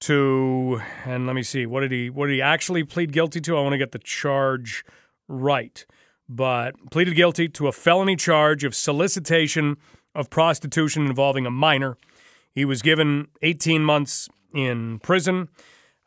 [0.00, 3.56] to and let me see what did he what did he actually plead guilty to?
[3.56, 4.84] I want to get the charge
[5.26, 5.84] right.
[6.28, 9.76] But pleaded guilty to a felony charge of solicitation
[10.14, 11.96] of prostitution involving a minor.
[12.52, 15.48] He was given 18 months in prison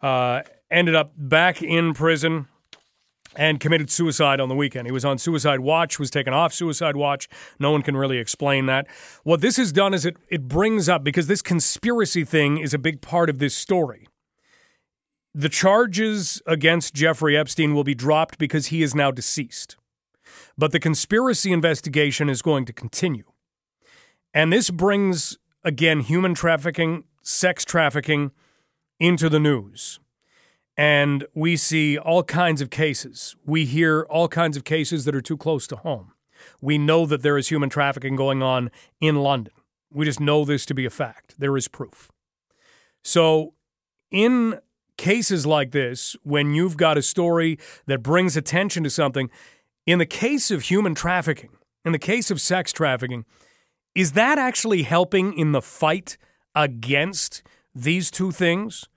[0.01, 2.47] uh, ended up back in prison
[3.35, 4.87] and committed suicide on the weekend.
[4.87, 7.27] He was on suicide watch, was taken off suicide watch.
[7.59, 8.87] No one can really explain that.
[9.23, 12.77] What this has done is it, it brings up, because this conspiracy thing is a
[12.77, 14.07] big part of this story.
[15.33, 19.77] The charges against Jeffrey Epstein will be dropped because he is now deceased.
[20.57, 23.23] But the conspiracy investigation is going to continue.
[24.33, 28.31] And this brings, again, human trafficking, sex trafficking
[28.99, 29.99] into the news
[30.81, 33.35] and we see all kinds of cases.
[33.45, 36.13] We hear all kinds of cases that are too close to home.
[36.59, 39.53] We know that there is human trafficking going on in London.
[39.93, 41.35] We just know this to be a fact.
[41.37, 42.11] There is proof.
[43.03, 43.53] So,
[44.09, 44.59] in
[44.97, 49.29] cases like this, when you've got a story that brings attention to something,
[49.85, 51.51] in the case of human trafficking,
[51.85, 53.25] in the case of sex trafficking,
[53.93, 56.17] is that actually helping in the fight
[56.55, 57.43] against
[57.75, 58.87] these two things?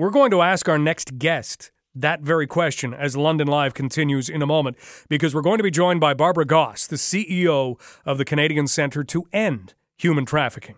[0.00, 4.40] We're going to ask our next guest that very question as London Live continues in
[4.40, 4.78] a moment,
[5.10, 9.04] because we're going to be joined by Barbara Gosse, the CEO of the Canadian Centre
[9.04, 10.76] to End Human Trafficking.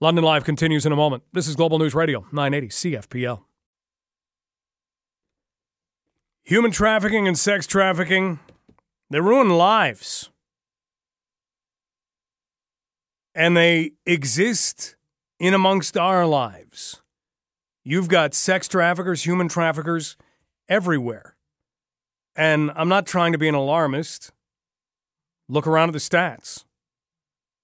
[0.00, 1.22] London Live continues in a moment.
[1.32, 3.44] This is Global News Radio, 980 CFPL.
[6.42, 8.40] Human trafficking and sex trafficking,
[9.08, 10.30] they ruin lives.
[13.36, 14.96] And they exist
[15.38, 17.02] in amongst our lives.
[17.90, 20.18] You've got sex traffickers, human traffickers
[20.68, 21.36] everywhere.
[22.36, 24.30] And I'm not trying to be an alarmist.
[25.48, 26.66] Look around at the stats.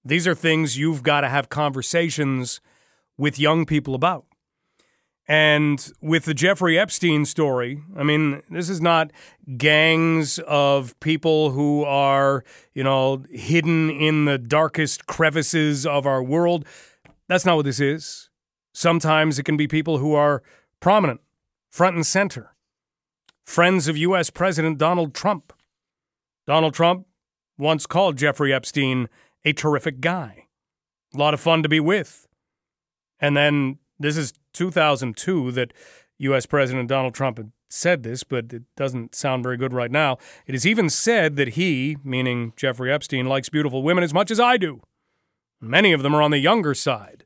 [0.03, 2.59] These are things you've got to have conversations
[3.19, 4.25] with young people about.
[5.27, 9.11] And with the Jeffrey Epstein story, I mean, this is not
[9.57, 16.65] gangs of people who are, you know, hidden in the darkest crevices of our world.
[17.27, 18.31] That's not what this is.
[18.75, 20.43] Sometimes it can be people who are
[20.81, 21.21] prominent,
[21.71, 22.57] front and center,
[23.45, 24.29] friends of U.S.
[24.29, 25.53] President Donald Trump.
[26.45, 27.07] Donald Trump
[27.57, 29.07] once called Jeffrey Epstein
[29.45, 30.47] a terrific guy,
[31.13, 32.27] a lot of fun to be with.
[33.17, 35.71] And then this is 2002 that
[36.17, 36.45] U.S.
[36.45, 40.17] President Donald Trump had said this, but it doesn't sound very good right now.
[40.47, 44.39] It is even said that he, meaning Jeffrey Epstein, likes beautiful women as much as
[44.39, 44.81] I do.
[45.61, 47.25] Many of them are on the younger side.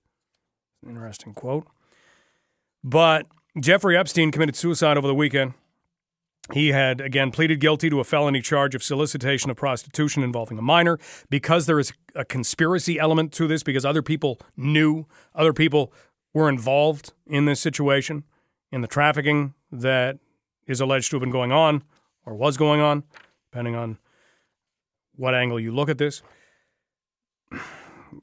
[0.88, 1.68] Interesting quote.
[2.84, 3.28] But
[3.60, 5.54] Jeffrey Epstein committed suicide over the weekend.
[6.54, 10.62] He had again pleaded guilty to a felony charge of solicitation of prostitution involving a
[10.62, 10.98] minor
[11.30, 15.94] because there is a conspiracy element to this, because other people knew, other people
[16.34, 18.24] were involved in this situation,
[18.72, 20.18] in the trafficking that
[20.66, 21.84] is alleged to have been going on
[22.26, 23.04] or was going on,
[23.52, 24.00] depending on
[25.16, 26.24] what angle you look at this.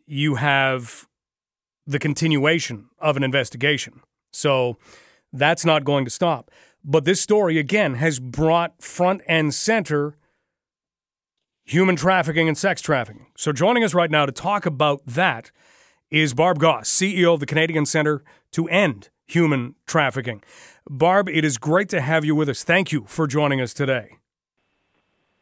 [0.06, 1.06] You have
[1.86, 4.00] the continuation of an investigation.
[4.32, 4.76] So
[5.32, 6.50] that's not going to stop.
[6.84, 10.16] But this story, again, has brought front and center
[11.64, 13.26] human trafficking and sex trafficking.
[13.36, 15.50] So joining us right now to talk about that
[16.10, 18.22] is Barb Gosse, CEO of the Canadian Centre
[18.52, 20.42] to End Human Trafficking.
[20.88, 22.62] Barb, it is great to have you with us.
[22.62, 24.18] Thank you for joining us today.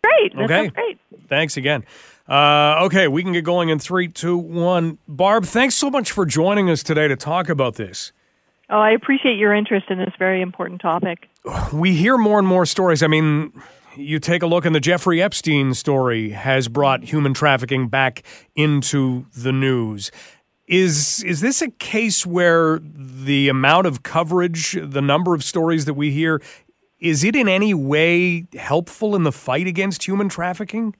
[0.02, 0.34] Great.
[0.34, 0.68] Okay.
[0.68, 0.98] great.
[1.28, 1.84] Thanks again.
[2.28, 4.98] Uh, okay, we can get going in three, two, one.
[5.06, 8.12] Barb, thanks so much for joining us today to talk about this.
[8.70, 11.28] Oh, I appreciate your interest in this very important topic.
[11.72, 13.02] We hear more and more stories.
[13.02, 13.52] I mean,
[13.94, 18.22] you take a look, and the Jeffrey Epstein story has brought human trafficking back
[18.56, 20.10] into the news.
[20.66, 25.92] Is is this a case where the amount of coverage, the number of stories that
[25.92, 26.40] we hear,
[26.98, 30.94] is it in any way helpful in the fight against human trafficking?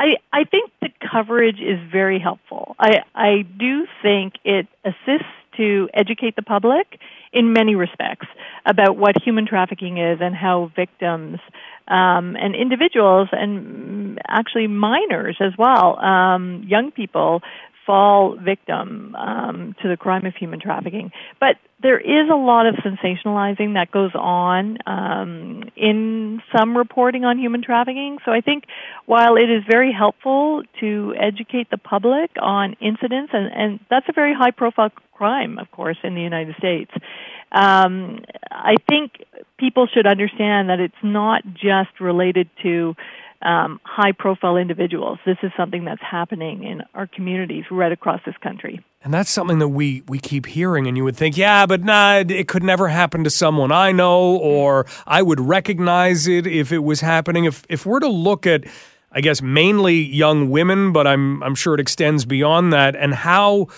[0.00, 2.74] I, I think the coverage is very helpful.
[2.78, 6.98] I, I do think it assists to educate the public
[7.34, 8.26] in many respects
[8.64, 11.38] about what human trafficking is and how victims
[11.86, 17.42] um, and individuals and actually minors as well, um, young people,
[17.86, 21.12] fall victim um, to the crime of human trafficking.
[21.38, 27.38] But there is a lot of sensationalizing that goes on um, in some reporting on
[27.38, 28.18] human trafficking.
[28.24, 28.64] So I think
[29.06, 34.12] while it is very helpful to educate the public on incidents, and, and that's a
[34.12, 36.90] very high profile crime, of course, in the United States.
[37.52, 39.24] Um, I think
[39.58, 42.94] people should understand that it's not just related to
[43.42, 45.18] um, high profile individuals.
[45.24, 48.84] This is something that's happening in our communities right across this country.
[49.02, 52.22] And that's something that we, we keep hearing, and you would think, yeah, but nah,
[52.28, 56.80] it could never happen to someone I know, or I would recognize it if it
[56.80, 57.46] was happening.
[57.46, 58.64] If, if we're to look at,
[59.10, 63.68] I guess, mainly young women, but I'm, I'm sure it extends beyond that, and how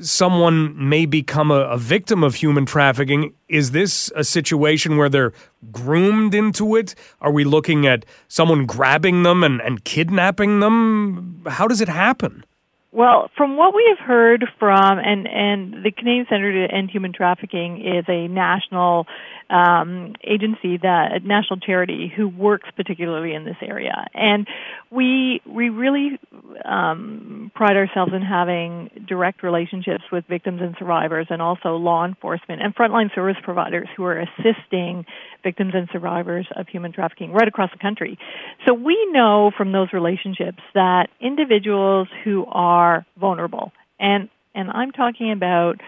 [0.00, 3.34] someone may become a, a, victim of human trafficking.
[3.48, 5.32] Is this a situation where they're
[5.72, 6.94] groomed into it?
[7.20, 11.42] Are we looking at someone grabbing them and, and kidnapping them?
[11.46, 12.44] How does it happen?
[12.92, 17.12] Well, from what we have heard from, and, and the Canadian Centre to End Human
[17.12, 19.06] Trafficking is a national
[19.50, 24.46] um, agency, that national charity who works particularly in this area, and
[24.90, 26.18] we we really
[26.64, 32.62] um, pride ourselves in having direct relationships with victims and survivors, and also law enforcement
[32.62, 35.04] and frontline service providers who are assisting
[35.42, 38.18] victims and survivors of human trafficking right across the country.
[38.66, 45.32] So we know from those relationships that individuals who are vulnerable, and and I'm talking
[45.32, 45.80] about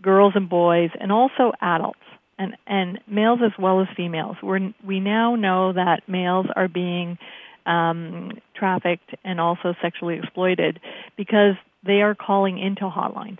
[0.00, 1.98] girls and boys, and also adults
[2.38, 4.36] and, and males as well as females.
[4.42, 7.18] We're, we now know that males are being
[7.66, 10.80] um, trafficked and also sexually exploited
[11.16, 13.38] because they are calling into hotlines.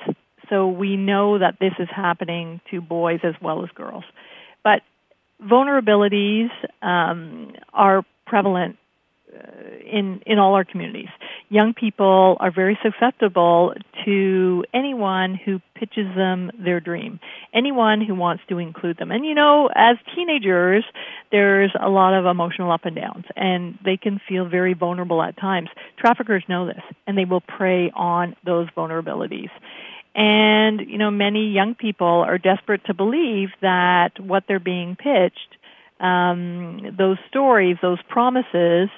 [0.49, 4.05] So we know that this is happening to boys as well as girls.
[4.63, 4.83] But
[5.43, 6.51] vulnerabilities
[6.83, 8.77] um, are prevalent
[9.93, 11.09] in in all our communities.
[11.49, 17.21] Young people are very susceptible to anyone who pitches them their dream,
[17.53, 19.11] anyone who wants to include them.
[19.11, 20.85] And you know, as teenagers,
[21.31, 25.37] there's a lot of emotional up and downs, and they can feel very vulnerable at
[25.37, 25.69] times.
[25.99, 29.51] Traffickers know this, and they will prey on those vulnerabilities.
[30.15, 35.57] And you know, many young people are desperate to believe that what they're being pitched,
[36.01, 38.89] um, those stories, those promises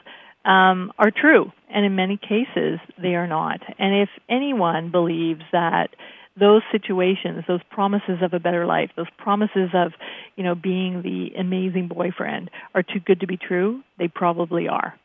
[0.44, 3.60] um, are true, and in many cases they are not.
[3.78, 5.90] And if anyone believes that
[6.38, 9.92] those situations, those promises of a better life, those promises of,
[10.36, 14.98] you know, being the amazing boyfriend are too good to be true, they probably are.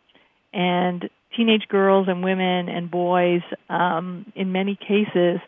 [0.54, 5.40] And teenage girls and women and boys, um, in many cases,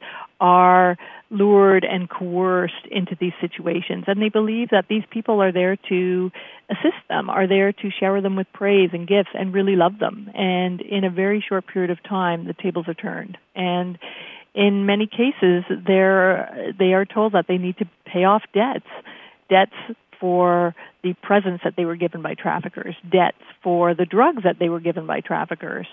[0.41, 0.97] are
[1.29, 4.03] lured and coerced into these situations.
[4.07, 6.31] And they believe that these people are there to
[6.69, 10.29] assist them, are there to shower them with praise and gifts and really love them.
[10.33, 13.37] And in a very short period of time, the tables are turned.
[13.55, 13.97] And
[14.53, 18.89] in many cases, they're, they are told that they need to pay off debts,
[19.49, 19.71] debts
[20.19, 24.69] for the presents that they were given by traffickers, debts for the drugs that they
[24.69, 25.87] were given by traffickers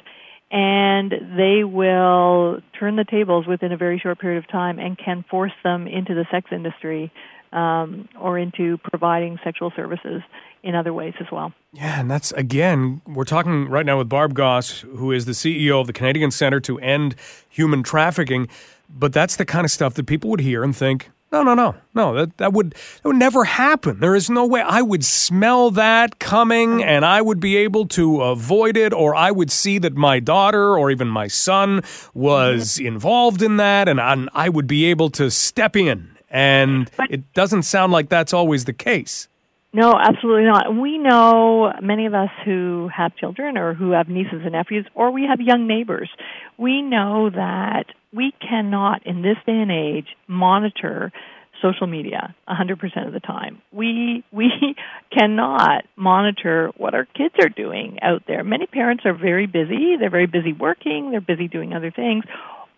[0.51, 5.25] and they will turn the tables within a very short period of time and can
[5.31, 7.13] force them into the sex industry
[7.53, 10.23] um, or into providing sexual services
[10.63, 11.53] in other ways as well.
[11.73, 15.81] Yeah, and that's again, we're talking right now with Barb Gosse, who is the CEO
[15.81, 17.15] of the Canadian Centre to End
[17.49, 18.49] Human Trafficking.
[18.89, 21.75] But that's the kind of stuff that people would hear and think, no, no, no,
[21.95, 22.15] no.
[22.15, 24.01] That that would that would never happen.
[24.01, 28.23] There is no way I would smell that coming, and I would be able to
[28.23, 31.83] avoid it, or I would see that my daughter or even my son
[32.15, 32.87] was mm-hmm.
[32.87, 36.17] involved in that, and I, I would be able to step in.
[36.31, 39.29] And it doesn't sound like that's always the case.
[39.73, 40.75] No, absolutely not.
[40.75, 45.11] We know many of us who have children or who have nieces and nephews, or
[45.11, 46.09] we have young neighbors.
[46.57, 51.13] We know that we cannot, in this day and age, monitor
[51.61, 53.61] social media 100% of the time.
[53.73, 54.51] We we
[55.13, 58.45] cannot monitor what our kids are doing out there.
[58.45, 59.97] Many parents are very busy.
[59.99, 62.25] They're very busy working, they're busy doing other things,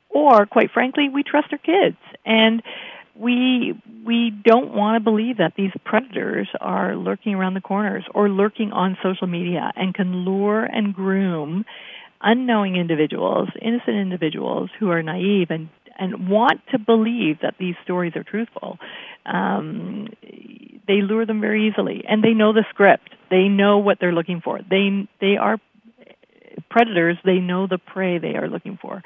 [0.08, 1.98] or quite frankly, we trust our kids.
[2.24, 2.62] And
[3.20, 8.28] we we don't want to believe that these predators are lurking around the corners or
[8.28, 11.64] lurking on social media and can lure and groom
[12.22, 18.14] unknowing individuals, innocent individuals who are naive and and want to believe that these stories
[18.16, 18.78] are truthful.
[19.26, 20.08] Um,
[20.88, 23.10] they lure them very easily, and they know the script.
[23.30, 24.58] They know what they're looking for.
[24.58, 25.58] They they are
[26.70, 27.18] predators.
[27.24, 29.02] They know the prey they are looking for.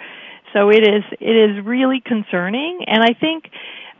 [0.52, 3.44] So it is it is really concerning, and I think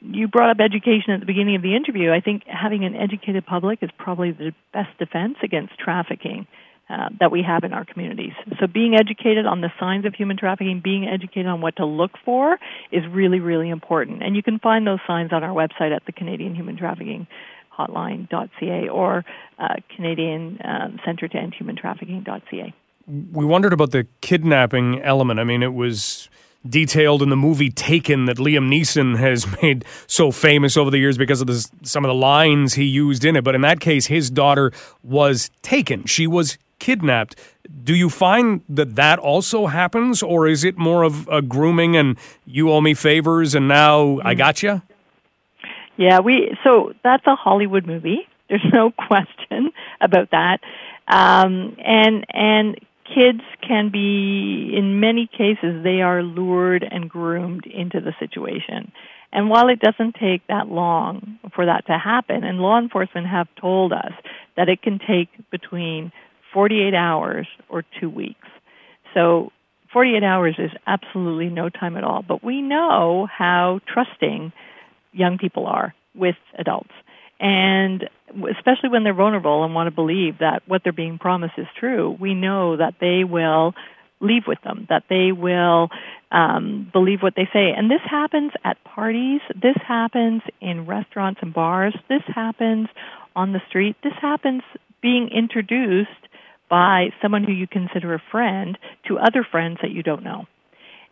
[0.05, 2.13] you brought up education at the beginning of the interview.
[2.13, 6.47] I think having an educated public is probably the best defense against trafficking
[6.91, 8.33] uh, that we have in our communities.
[8.61, 12.13] So, being educated on the signs of human trafficking, being educated on what to look
[12.25, 12.59] for,
[12.93, 14.23] is really, really important.
[14.23, 17.27] And you can find those signs on our website at the Canadian Human Trafficking
[17.77, 19.25] hotline.ca or
[19.59, 22.75] uh, Canadian um, Centre to End Human Trafficking.ca.
[23.07, 25.41] We wondered about the kidnapping element.
[25.41, 26.29] I mean, it was
[26.69, 31.19] detailed in the movie Taken that Liam Neeson has made so famous over the years
[31.19, 33.45] because of the, some of the lines he used in it.
[33.45, 36.05] But in that case, his daughter was taken.
[36.05, 37.37] She was kidnapped.
[37.83, 42.19] Do you find that that also happens, or is it more of a grooming and
[42.47, 44.21] you owe me favors and now.
[44.23, 44.83] I got you?
[45.97, 48.29] Yeah, we so that's a Hollywood movie.
[48.49, 50.61] There's no question about that.
[51.09, 52.81] Um, and and
[53.15, 58.93] kids can be, in many cases, they are lured and groomed into the situation.
[59.33, 63.49] And while it doesn't take that long for that to happen, and law enforcement have
[63.61, 64.13] told us
[64.57, 66.13] that it can take between
[66.53, 68.49] 48 hours or two weeks.
[69.13, 69.51] So
[69.93, 72.25] 48 hours is absolutely no time at all.
[72.27, 74.53] But we know how trusting
[75.13, 76.93] young people are with adults.
[77.41, 78.09] And
[78.57, 82.17] especially when they're vulnerable and want to believe that what they're being promised is true,
[82.19, 83.75] we know that they will
[84.21, 85.89] leave with them, that they will
[86.31, 87.73] um, believe what they say.
[87.77, 92.89] And this happens at parties, this happens in restaurants and bars, this happens
[93.37, 94.63] on the street, this happens
[95.03, 96.09] being introduced
[96.71, 100.47] by someone who you consider a friend to other friends that you don't know.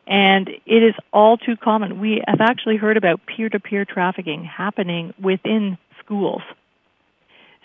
[0.06, 2.00] And it is all too common.
[2.00, 6.42] We have actually heard about peer to peer trafficking happening within schools.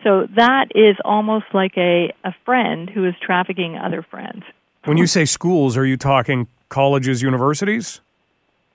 [0.03, 4.43] So that is almost like a, a friend who is trafficking other friends.
[4.85, 7.99] When you say schools, are you talking colleges, universities?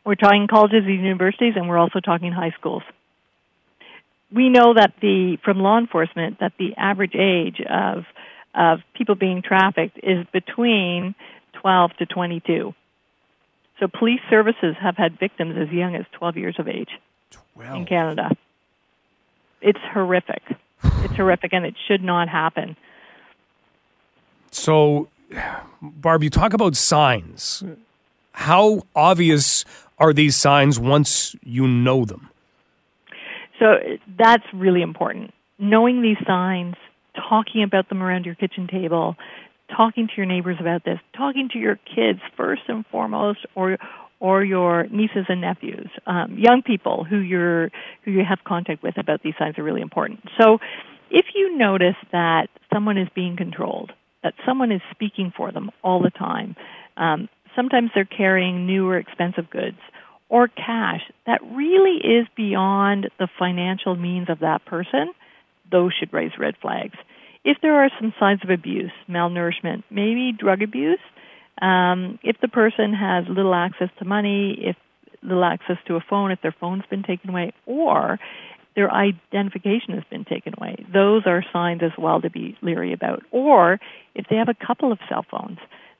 [0.04, 2.82] We're talking colleges and universities, and we're also talking high schools.
[4.32, 8.04] We know that the from law enforcement that the average age of
[8.54, 11.14] of people being trafficked is between
[11.60, 12.74] 12 to 22.
[13.80, 16.90] So police services have had victims as young as 12 years of age
[17.54, 17.76] 12.
[17.76, 18.30] in Canada.
[19.62, 20.42] It's horrific.
[20.82, 22.76] it's horrific, and it should not happen.
[24.50, 25.08] So,
[25.80, 27.62] Barb, you talk about signs.
[28.32, 29.64] How obvious
[29.98, 32.28] are these signs once you know them?
[33.58, 33.78] So,
[34.18, 35.32] that's really important.
[35.58, 36.74] Knowing these signs,
[37.14, 39.16] talking about them around your kitchen table,
[39.74, 43.78] talking to your neighbors about this, talking to your kids first and foremost, or
[44.22, 47.70] or your nieces and nephews, um, young people who you're
[48.04, 50.20] who you have contact with about these signs are really important.
[50.40, 50.58] So,
[51.10, 53.90] if you notice that someone is being controlled,
[54.22, 56.54] that someone is speaking for them all the time,
[56.96, 59.78] um, sometimes they're carrying new or expensive goods
[60.28, 65.12] or cash that really is beyond the financial means of that person,
[65.70, 66.96] those should raise red flags
[67.44, 71.00] if there are some signs of abuse, malnourishment, maybe drug abuse,
[71.60, 74.76] um, if the person has little access to money, if
[75.22, 78.18] little access to a phone, if their phone's been taken away, or
[78.74, 83.22] their identification has been taken away, those are signs as well to be leery about.
[83.30, 83.78] Or
[84.14, 85.58] if they have a couple of cell phones,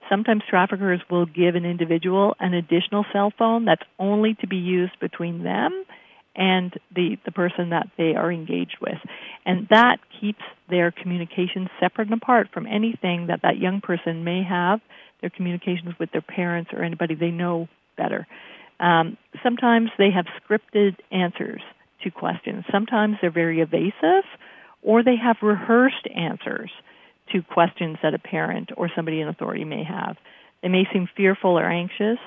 [0.09, 4.99] sometimes traffickers will give an individual an additional cell phone that's only to be used
[5.01, 5.85] between them
[6.35, 8.99] and the, the person that they are engaged with.
[9.45, 14.43] And that keeps their communications separate and apart from anything that that young person may
[14.43, 14.81] have,
[15.23, 18.27] their communications with their parents or anybody they know better.
[18.79, 21.63] Um, sometimes they have scripted answers
[22.03, 22.65] to questions.
[22.71, 24.25] Sometimes they're very evasive,
[24.83, 26.71] or they have rehearsed answers
[27.33, 30.17] to questions that a parent or somebody in authority may have.
[30.63, 32.19] They may seem fearful or anxious.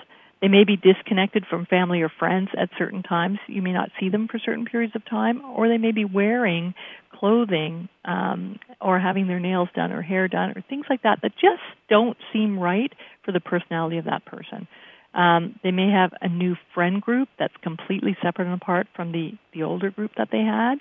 [0.41, 3.39] They may be disconnected from family or friends at certain times.
[3.47, 6.73] You may not see them for certain periods of time, or they may be wearing
[7.19, 11.31] clothing um, or having their nails done or hair done or things like that that
[11.33, 12.93] just don't seem right
[13.23, 14.67] for the personality of that person.
[15.13, 19.31] Um, they may have a new friend group that's completely separate and apart from the,
[19.53, 20.75] the older group that they had,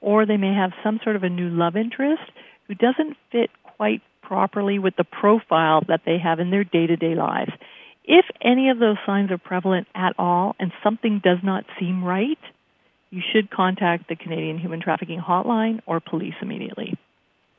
[0.00, 2.22] or they may have some sort of a new love interest
[2.66, 6.96] who doesn't fit quite properly with the profile that they have in their day to
[6.96, 7.50] day lives.
[8.04, 12.38] If any of those signs are prevalent at all and something does not seem right,
[13.10, 16.96] you should contact the Canadian Human Trafficking Hotline or police immediately.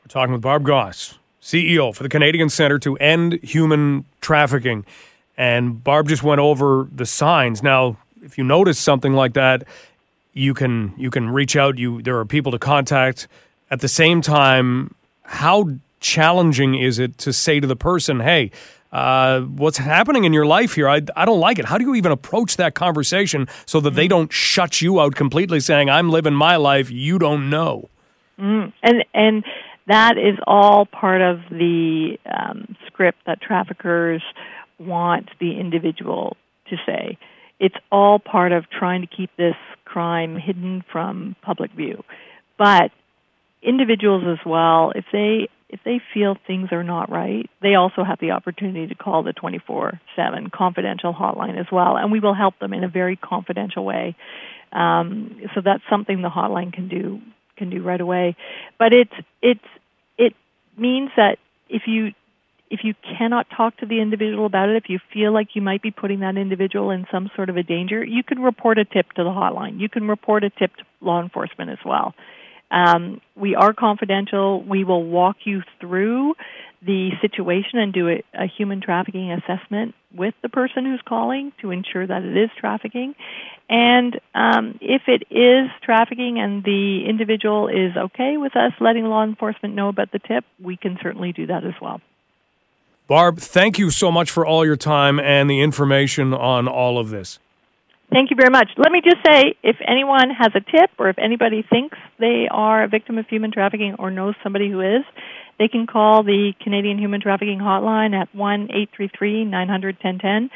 [0.03, 4.85] We're talking with Barb Gosse, CEO for the Canadian Centre to End Human Trafficking.
[5.37, 7.63] And Barb just went over the signs.
[7.63, 9.63] Now, if you notice something like that,
[10.33, 11.77] you can you can reach out.
[11.77, 13.27] You there are people to contact.
[13.71, 15.69] At the same time, how
[15.99, 18.51] challenging is it to say to the person, "Hey,
[18.91, 20.89] uh, what's happening in your life here.
[20.89, 21.65] I, I don't like it.
[21.65, 23.95] How do you even approach that conversation so that mm.
[23.95, 27.89] they don't shut you out completely, saying, "I'm living my life, you don't know."
[28.39, 28.73] Mm.
[28.81, 29.43] And and
[29.87, 34.23] that is all part of the um, script that traffickers
[34.79, 36.37] want the individual
[36.69, 37.17] to say.
[37.59, 42.03] It's all part of trying to keep this crime hidden from public view.
[42.57, 42.91] But
[43.61, 48.19] individuals as well, if they if they feel things are not right, they also have
[48.19, 52.73] the opportunity to call the 24/7 confidential hotline as well, and we will help them
[52.73, 54.15] in a very confidential way.
[54.71, 57.21] Um, so that's something the hotline can do
[57.57, 58.35] can do right away.
[58.79, 59.65] But it's it's
[60.17, 60.33] it
[60.77, 61.37] means that
[61.69, 62.13] if you
[62.71, 65.81] if you cannot talk to the individual about it, if you feel like you might
[65.81, 69.11] be putting that individual in some sort of a danger, you can report a tip
[69.13, 69.79] to the hotline.
[69.79, 72.13] You can report a tip to law enforcement as well.
[72.71, 74.63] Um, we are confidential.
[74.63, 76.35] We will walk you through
[76.81, 81.71] the situation and do a, a, human trafficking assessment with the person who's calling to
[81.71, 83.15] ensure that it is trafficking.
[83.69, 89.23] And um, if it is trafficking and the individual is okay with us letting law
[89.23, 91.99] enforcement know about the tip, we can certainly do that as well.
[93.07, 97.09] Barb, thank you so much for all your time and the information on all of
[97.09, 97.39] this.
[98.11, 98.69] Thank you very much.
[98.77, 102.83] Let me just say if anyone has a tip or if anybody thinks they are
[102.83, 105.03] a victim of human trafficking or knows somebody who is,
[105.59, 110.49] they can call the Canadian Human Trafficking Hotline at 1 833 900 1010.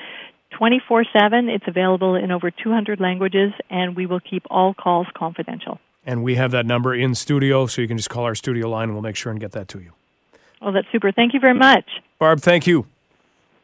[0.57, 1.49] 24 7.
[1.49, 5.79] It's available in over 200 languages, and we will keep all calls confidential.
[6.05, 8.83] And we have that number in studio, so you can just call our studio line
[8.83, 9.93] and we'll make sure and get that to you.
[10.61, 11.11] Oh, that's super.
[11.11, 11.85] Thank you very much.
[12.19, 12.85] Barb, thank you.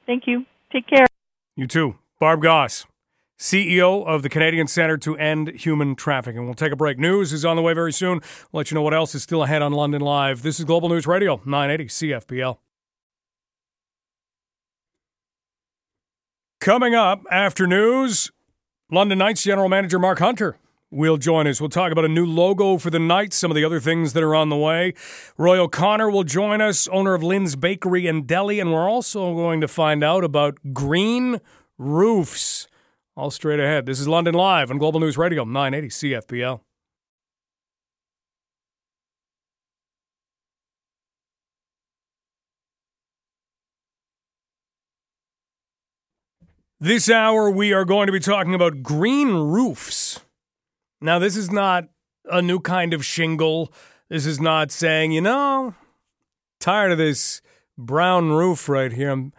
[0.06, 0.46] Thank you.
[0.72, 1.06] Take care.
[1.56, 1.96] You too.
[2.20, 2.86] Barb Gosse,
[3.40, 6.46] CEO of the Canadian Centre to End Human Trafficking.
[6.46, 7.00] We'll take a break.
[7.00, 8.20] News is on the way very soon.
[8.52, 10.42] We'll let you know what else is still ahead on London Live.
[10.42, 12.58] This is Global News Radio, 980 CFPL.
[16.60, 18.30] Coming up after news,
[18.92, 20.58] London Knights General Manager Mark Hunter
[20.92, 21.62] will join us.
[21.62, 24.24] We'll talk about a new logo for the Knights, some of the other things that
[24.24, 24.94] are on the way.
[25.38, 29.62] Roy O'Connor will join us, owner of Lynn's Bakery and Deli, and we're also going
[29.62, 31.40] to find out about green
[31.78, 32.68] roofs.
[33.20, 33.86] All straight ahead.
[33.86, 36.62] This is London Live on Global News Radio, 980 CFPL.
[46.80, 50.22] This hour, we are going to be talking about green roofs.
[51.02, 51.90] Now, this is not
[52.32, 53.74] a new kind of shingle.
[54.08, 55.76] This is not saying, you know,
[56.62, 57.42] tired of this
[57.78, 59.10] brown roof right here.
[59.10, 59.34] I'm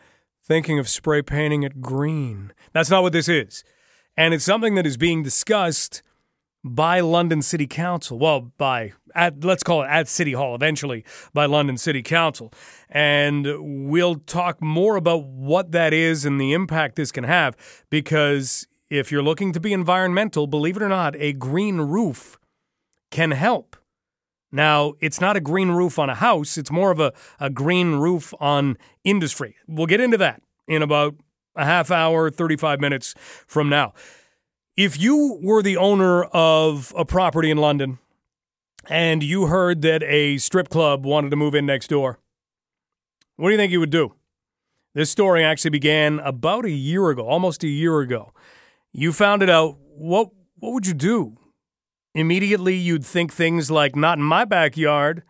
[0.50, 2.52] thinking of spray painting it green.
[2.72, 3.62] That's not what this is.
[4.16, 6.02] And it's something that is being discussed
[6.64, 8.18] by London City Council.
[8.18, 12.52] Well, by at let's call it at City Hall eventually by London City Council.
[12.88, 13.46] And
[13.88, 17.56] we'll talk more about what that is and the impact this can have
[17.88, 22.40] because if you're looking to be environmental, believe it or not, a green roof
[23.12, 23.76] can help.
[24.52, 27.94] Now, it's not a green roof on a house, it's more of a, a green
[27.94, 29.56] roof on industry.
[29.68, 31.14] We'll get into that in about
[31.56, 33.14] a half hour, 35 minutes
[33.46, 33.92] from now.
[34.76, 37.98] If you were the owner of a property in London
[38.88, 42.18] and you heard that a strip club wanted to move in next door,
[43.36, 44.14] what do you think you would do?
[44.94, 48.32] This story actually began about a year ago, almost a year ago
[48.92, 51.36] you found it out, what what would you do?
[52.14, 55.22] Immediately you'd think things like not in my backyard.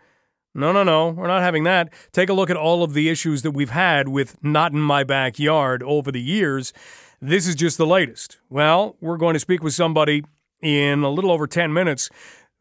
[0.54, 1.92] No, no, no, we're not having that.
[2.12, 5.04] Take a look at all of the issues that we've had with not in my
[5.04, 6.72] backyard over the years.
[7.20, 8.38] This is just the latest.
[8.48, 10.24] Well, we're going to speak with somebody
[10.60, 12.10] in a little over 10 minutes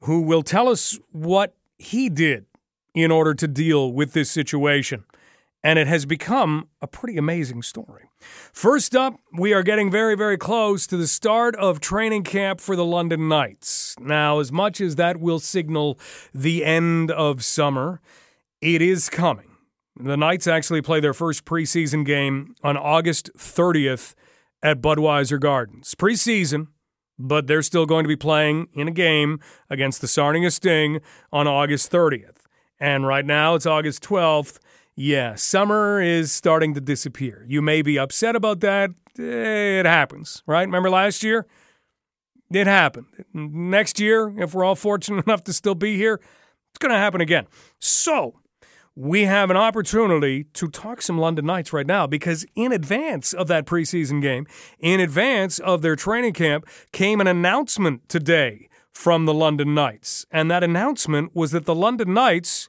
[0.01, 2.45] who will tell us what he did
[2.93, 5.03] in order to deal with this situation.
[5.61, 8.09] And it has become a pretty amazing story.
[8.53, 12.75] First up, we are getting very, very close to the start of training camp for
[12.75, 13.95] the London Knights.
[13.99, 15.99] Now, as much as that will signal
[16.33, 17.99] the end of summer,
[18.61, 19.57] it is coming.
[20.01, 24.15] The Knights actually play their first preseason game on August 30th
[24.63, 25.93] at Budweiser Gardens.
[25.93, 26.67] Preseason,
[27.17, 31.01] but they're still going to be playing in a game against the Sarnia Sting
[31.33, 32.37] on August 30th.
[32.79, 34.59] And right now it's August 12th
[34.99, 37.45] yeah, summer is starting to disappear.
[37.47, 38.91] You may be upset about that.
[39.17, 40.67] It happens, right?
[40.67, 41.47] Remember last year?
[42.51, 43.05] It happened.
[43.33, 47.21] Next year, if we're all fortunate enough to still be here, it's going to happen
[47.21, 47.47] again.
[47.79, 48.39] So,
[48.93, 53.47] we have an opportunity to talk some London Knights right now because in advance of
[53.47, 54.47] that preseason game,
[54.79, 60.25] in advance of their training camp, came an announcement today from the London Knights.
[60.29, 62.67] And that announcement was that the London Knights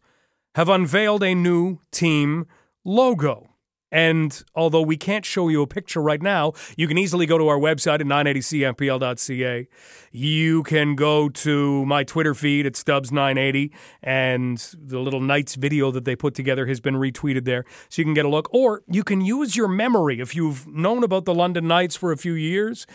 [0.55, 2.47] have unveiled a new team
[2.85, 3.47] logo.
[3.93, 7.49] And although we can't show you a picture right now, you can easily go to
[7.49, 9.69] our website at 980cfpl.ca.
[10.13, 13.73] You can go to my Twitter feed at Stubbs980,
[14.03, 18.05] and the little Knights video that they put together has been retweeted there, so you
[18.05, 18.49] can get a look.
[18.55, 22.17] Or you can use your memory if you've known about the London Knights for a
[22.17, 22.87] few years.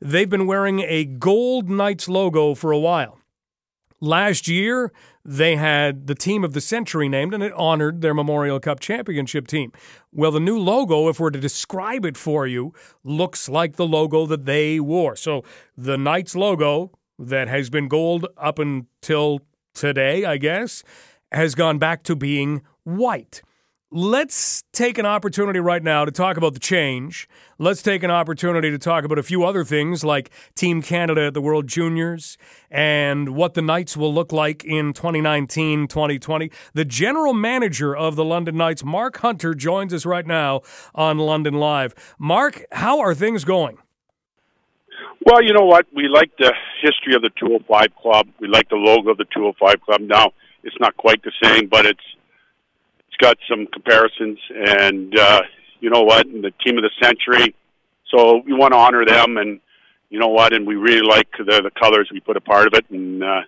[0.00, 3.18] They've been wearing a gold Knights logo for a while.
[4.00, 4.92] Last year,
[5.24, 9.46] they had the team of the century named, and it honored their Memorial Cup championship
[9.46, 9.72] team.
[10.12, 12.72] Well, the new logo, if we're to describe it for you,
[13.04, 15.16] looks like the logo that they wore.
[15.16, 15.44] So
[15.76, 19.40] the Knights logo that has been gold up until
[19.74, 20.82] today, I guess,
[21.30, 23.42] has gone back to being white.
[23.92, 27.28] Let's take an opportunity right now to talk about the change.
[27.58, 31.34] Let's take an opportunity to talk about a few other things like Team Canada at
[31.34, 32.38] the World Juniors
[32.70, 36.52] and what the Knights will look like in 2019 2020.
[36.72, 40.60] The general manager of the London Knights, Mark Hunter, joins us right now
[40.94, 42.14] on London Live.
[42.16, 43.76] Mark, how are things going?
[45.26, 45.86] Well, you know what?
[45.92, 48.28] We like the history of the 205 Club.
[48.38, 50.00] We like the logo of the 205 Club.
[50.02, 50.30] Now,
[50.62, 51.98] it's not quite the same, but it's
[53.20, 55.42] got some comparisons, and uh,
[55.80, 56.26] you know what?
[56.26, 57.54] And the team of the century.
[58.14, 59.60] So we want to honor them, and
[60.08, 60.52] you know what?
[60.52, 62.08] And we really like the the colors.
[62.12, 63.42] We put a part of it, and uh,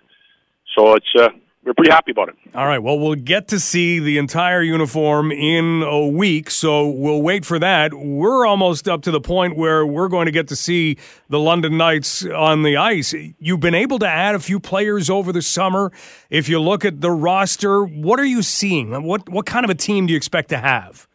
[0.75, 1.29] so it's uh,
[1.65, 2.35] we're pretty happy about it.
[2.53, 2.79] All right.
[2.79, 7.57] Well, we'll get to see the entire uniform in a week, so we'll wait for
[7.57, 7.93] that.
[7.93, 10.97] We're almost up to the point where we're going to get to see
[11.29, 13.13] the London Knights on the ice.
[13.39, 15.91] You've been able to add a few players over the summer.
[16.29, 19.03] If you look at the roster, what are you seeing?
[19.03, 21.07] What what kind of a team do you expect to have?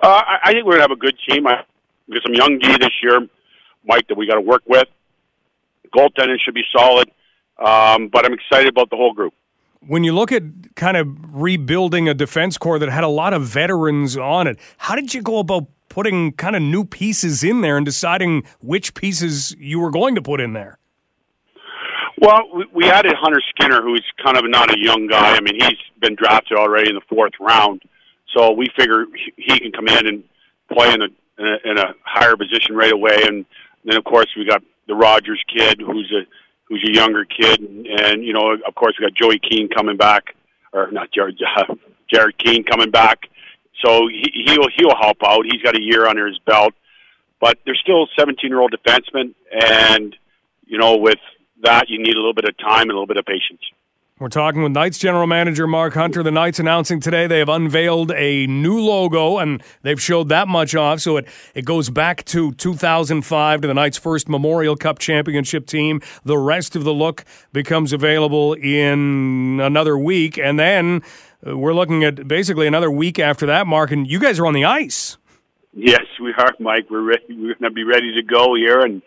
[0.00, 1.46] Uh, I think we're going to have a good team.
[1.46, 1.64] I,
[2.08, 3.20] we got some young D this year,
[3.84, 4.88] Mike, that we got to work with.
[5.94, 7.10] Goaltending should be solid
[7.64, 9.34] um, but I'm excited about the whole group.
[9.86, 10.42] When you look at
[10.76, 14.94] kind of rebuilding a defense core that had a lot of veterans on it, how
[14.94, 19.54] did you go about putting kind of new pieces in there and deciding which pieces
[19.58, 20.78] you were going to put in there?
[22.18, 25.36] Well, we, we added Hunter Skinner, who's kind of not a young guy.
[25.36, 27.82] I mean, he's been drafted already in the fourth round,
[28.34, 29.06] so we figure
[29.36, 30.24] he can come in and
[30.72, 31.06] play in a
[31.38, 33.24] in a, in a higher position right away.
[33.26, 33.44] And
[33.84, 36.22] then, of course, we got the Rogers kid, who's a
[36.72, 39.98] who's a younger kid, and, and you know, of course, we got Joey Keane coming
[39.98, 40.34] back,
[40.72, 41.74] or not Jared, uh,
[42.12, 43.28] Jared Keane coming back.
[43.84, 45.44] So he, he'll he'll help out.
[45.44, 46.72] He's got a year under his belt,
[47.40, 50.16] but they're still 17 year old defensemen, and
[50.66, 51.18] you know, with
[51.62, 53.60] that, you need a little bit of time and a little bit of patience.
[54.18, 56.22] We're talking with Knights general manager Mark Hunter.
[56.22, 60.74] The Knights announcing today they have unveiled a new logo, and they've showed that much
[60.74, 61.00] off.
[61.00, 66.02] So it, it goes back to 2005 to the Knights' first Memorial Cup championship team.
[66.24, 70.38] The rest of the look becomes available in another week.
[70.38, 71.02] And then
[71.44, 74.54] uh, we're looking at basically another week after that, Mark, and you guys are on
[74.54, 75.16] the ice.
[75.72, 76.90] Yes, we are, Mike.
[76.90, 77.24] We're ready.
[77.30, 79.00] We're going to be ready to go here, and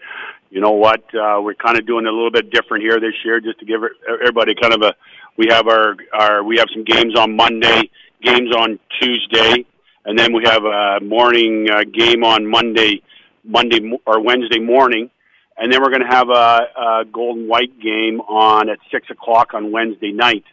[0.55, 1.03] you know what?
[1.13, 3.81] Uh, we're kind of doing a little bit different here this year, just to give
[4.09, 4.95] everybody kind of a.
[5.35, 7.91] We have our our we have some games on Monday,
[8.23, 9.65] games on Tuesday,
[10.05, 13.01] and then we have a morning uh, game on Monday,
[13.43, 15.09] Monday or Wednesday morning,
[15.57, 19.09] and then we're going to have a, a gold and white game on at six
[19.09, 20.45] o'clock on Wednesday night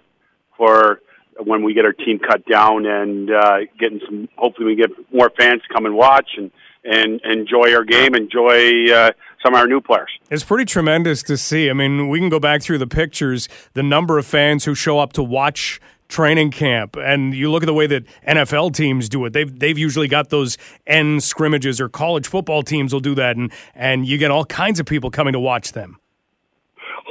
[0.56, 1.00] for
[1.38, 4.28] when we get our team cut down and uh, getting some.
[4.36, 6.50] Hopefully, we get more fans to come and watch and
[6.84, 10.10] and enjoy our game, enjoy uh, some of our new players.
[10.30, 11.68] It's pretty tremendous to see.
[11.68, 14.98] I mean, we can go back through the pictures, the number of fans who show
[14.98, 15.80] up to watch
[16.12, 19.32] training camp, and you look at the way that NFL teams do it.
[19.32, 23.50] They've they've usually got those end scrimmages, or college football teams will do that, and
[23.74, 25.98] and you get all kinds of people coming to watch them.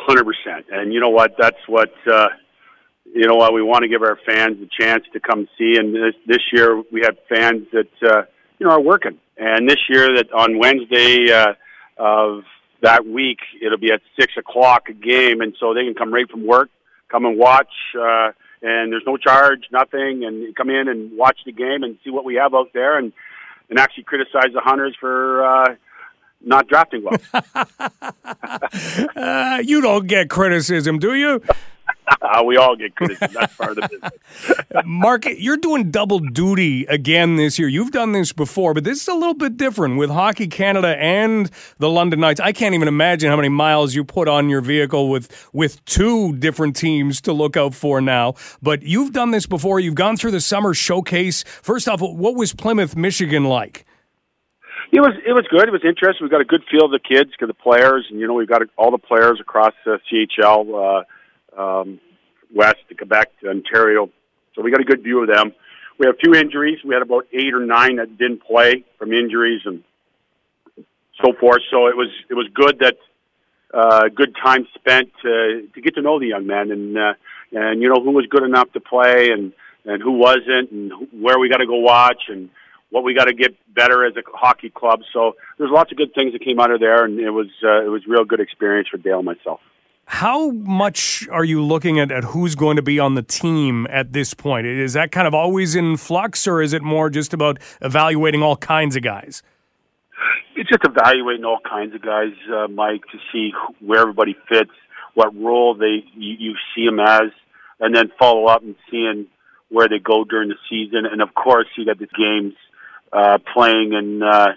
[0.07, 1.36] Hundred percent, and you know what?
[1.38, 1.91] That's what.
[2.09, 2.27] Uh,
[3.13, 3.53] you know what?
[3.53, 6.82] We want to give our fans a chance to come see, and this this year
[6.91, 8.21] we have fans that uh,
[8.59, 11.53] you know are working, and this year that on Wednesday uh,
[12.02, 12.43] of
[12.82, 13.39] that week.
[13.62, 16.70] It'll be at six o'clock a game, and so they can come right from work,
[17.10, 18.32] come and watch, uh,
[18.64, 22.26] and there's no charge, nothing, and come in and watch the game and see what
[22.26, 23.14] we have out there, and
[23.70, 25.45] and actually criticize the hunters for.
[25.45, 25.76] Uh,
[26.43, 27.20] not drafting well.
[29.16, 31.39] uh, you don't get criticism, do you?
[32.45, 33.34] we all get criticism.
[33.34, 34.86] That's part of the business.
[34.86, 37.68] Mark, you're doing double duty again this year.
[37.68, 41.49] You've done this before, but this is a little bit different with Hockey Canada and
[41.78, 42.39] the London Knights.
[42.39, 46.36] I can't even imagine how many miles you put on your vehicle with with two
[46.38, 48.36] different teams to look out for now.
[48.62, 49.80] But you've done this before.
[49.80, 51.43] You've gone through the summer showcase.
[51.43, 53.86] First off, what was Plymouth, Michigan like?
[54.91, 55.68] It was it was good.
[55.68, 56.26] It was interesting.
[56.26, 58.62] We've got a good feel of the kids, the players, and you know we've got
[58.78, 60.99] all the players across the CHL.
[60.99, 61.03] Uh,
[61.58, 61.99] um,
[62.54, 64.10] west to Quebec to Ontario.
[64.56, 65.54] So we got a good view of them.
[65.97, 66.80] we had a few injuries.
[66.84, 69.84] We had about eight or nine that didn't play from injuries and
[71.24, 71.62] so forth.
[71.70, 72.97] So it was it was good that
[73.74, 77.14] uh, good time spent to to get to know the young men and uh,
[77.52, 79.54] and you know who was good enough to play and
[79.86, 82.49] and who wasn't and where we got to go watch and
[82.89, 84.99] what we got to get better as a hockey club.
[85.14, 87.86] So there's lots of good things that came out of there, and it was uh,
[87.86, 89.62] it was real good experience for Dale and myself.
[90.12, 94.12] How much are you looking at, at who's going to be on the team at
[94.12, 94.68] this point?
[94.68, 98.57] Is that kind of always in flux, or is it more just about evaluating all
[98.57, 99.41] kinds of guys?
[100.57, 104.72] It's just evaluating all kinds of guys, uh, Mike, to see where everybody fits,
[105.14, 107.32] what role they you, you see them as,
[107.80, 109.28] and then follow up and seeing
[109.70, 111.05] where they go during the season.
[111.09, 112.53] And of course, you got the games
[113.14, 114.49] uh, playing in uh,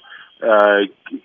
[0.43, 0.81] uh,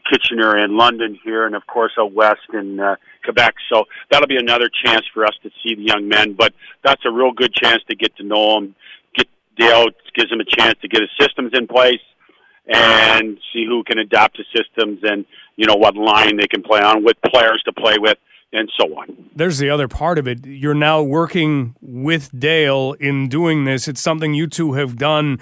[0.07, 3.55] Kitchener and London here, and of course out west in uh, Quebec.
[3.71, 6.33] So that'll be another chance for us to see the young men.
[6.33, 6.53] But
[6.83, 8.75] that's a real good chance to get to know them.
[9.15, 12.01] Get Dale gives them a chance to get his systems in place
[12.67, 16.79] and see who can adapt to systems and you know what line they can play
[16.79, 18.17] on with players to play with
[18.51, 19.29] and so on.
[19.35, 20.45] There's the other part of it.
[20.45, 23.87] You're now working with Dale in doing this.
[23.87, 25.39] It's something you two have done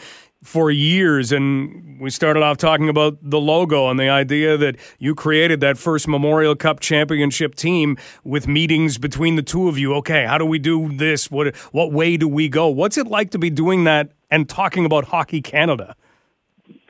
[0.47, 1.33] for years.
[1.33, 5.77] And we started off talking about the logo and the idea that you created that
[5.77, 9.93] first Memorial Cup championship team with meetings between the two of you.
[9.95, 11.29] Okay, how do we do this?
[11.29, 12.69] What what way do we go?
[12.69, 15.97] What's it like to be doing that and talking about Hockey Canada?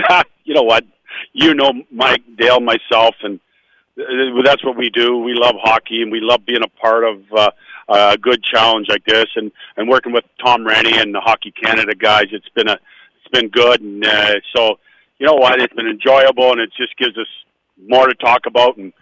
[0.43, 0.85] you know what?
[1.33, 3.39] You know Mike, Dale, myself, and
[3.99, 5.17] uh, that's what we do.
[5.17, 7.49] We love hockey, and we love being a part of uh,
[7.89, 11.95] a good challenge like this, and and working with Tom Renney and the Hockey Canada
[11.95, 12.27] guys.
[12.31, 12.77] It's been a
[13.27, 14.79] it's been good, and uh, so
[15.19, 17.27] you know what, it's been enjoyable, and it just gives us
[17.87, 18.93] more to talk about and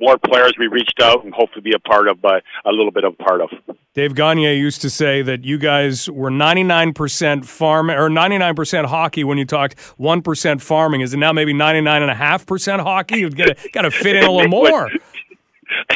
[0.00, 3.04] more players we reached out and hopefully be a part of, uh, a little bit
[3.04, 3.50] of part of.
[3.94, 9.38] Dave Gagne used to say that you guys were 99% farm or 99% hockey when
[9.38, 11.00] you talked 1% farming.
[11.00, 13.18] Is it now maybe 99.5% hockey?
[13.18, 14.90] You've got to, got to fit in a little more.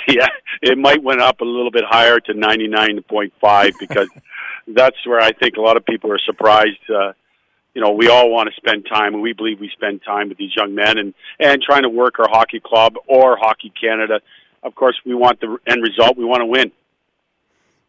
[0.06, 0.28] yeah,
[0.62, 4.08] it might went up a little bit higher to 99.5 because
[4.68, 6.78] that's where I think a lot of people are surprised.
[6.88, 7.14] Uh,
[7.74, 10.38] you know, we all want to spend time, and we believe we spend time with
[10.38, 14.20] these young men, and and trying to work our hockey club or Hockey Canada.
[14.62, 16.16] Of course, we want the end result.
[16.16, 16.72] We want to win.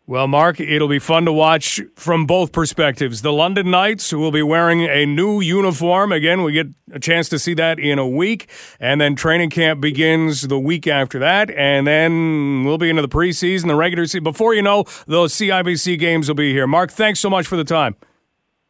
[0.09, 3.21] Well, Mark, it'll be fun to watch from both perspectives.
[3.21, 6.11] The London Knights, who will be wearing a new uniform.
[6.11, 8.49] Again, we get a chance to see that in a week.
[8.79, 11.51] And then training camp begins the week after that.
[11.51, 14.23] And then we'll be into the preseason, the regular season.
[14.23, 16.65] Before you know, those CIBC games will be here.
[16.65, 17.95] Mark, thanks so much for the time.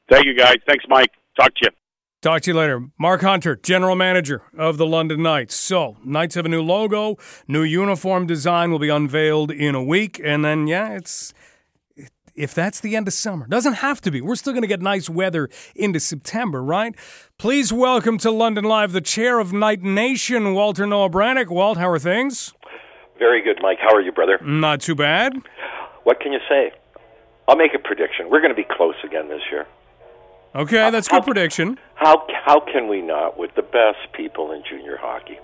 [0.09, 0.55] Thank you, guys.
[0.67, 1.11] Thanks, Mike.
[1.39, 1.69] Talk to you.
[2.21, 2.83] Talk to you later.
[2.99, 5.55] Mark Hunter, general manager of the London Knights.
[5.55, 7.15] So, Knights have a new logo,
[7.47, 11.33] new uniform design will be unveiled in a week, and then yeah, it's
[12.35, 13.47] if that's the end of summer.
[13.47, 14.19] Doesn't have to be.
[14.19, 16.93] We're still going to get nice weather into September, right?
[17.37, 21.47] Please welcome to London Live the chair of Knight Nation, Walter Noah Brannick.
[21.47, 22.53] Walt, how are things?
[23.17, 23.79] Very good, Mike.
[23.81, 24.39] How are you, brother?
[24.41, 25.35] Not too bad.
[26.03, 26.71] What can you say?
[27.47, 28.29] I'll make a prediction.
[28.29, 29.65] We're going to be close again this year.
[30.55, 31.77] Okay, that's a good prediction.
[31.95, 35.37] How how can we not with the best people in junior hockey?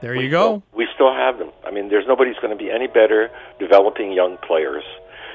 [0.00, 0.62] There you go.
[0.70, 1.50] Still, we still have them.
[1.66, 3.28] I mean, there's nobody's going to be any better
[3.58, 4.84] developing young players.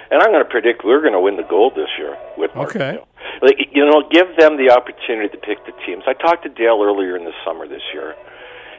[0.10, 2.70] And I'm going to predict we're going to win the gold this year with Mark
[2.76, 2.98] Okay.
[2.98, 3.08] Dale.
[3.42, 6.04] Like you know, give them the opportunity to pick the teams.
[6.08, 8.16] I talked to Dale earlier in the summer this year,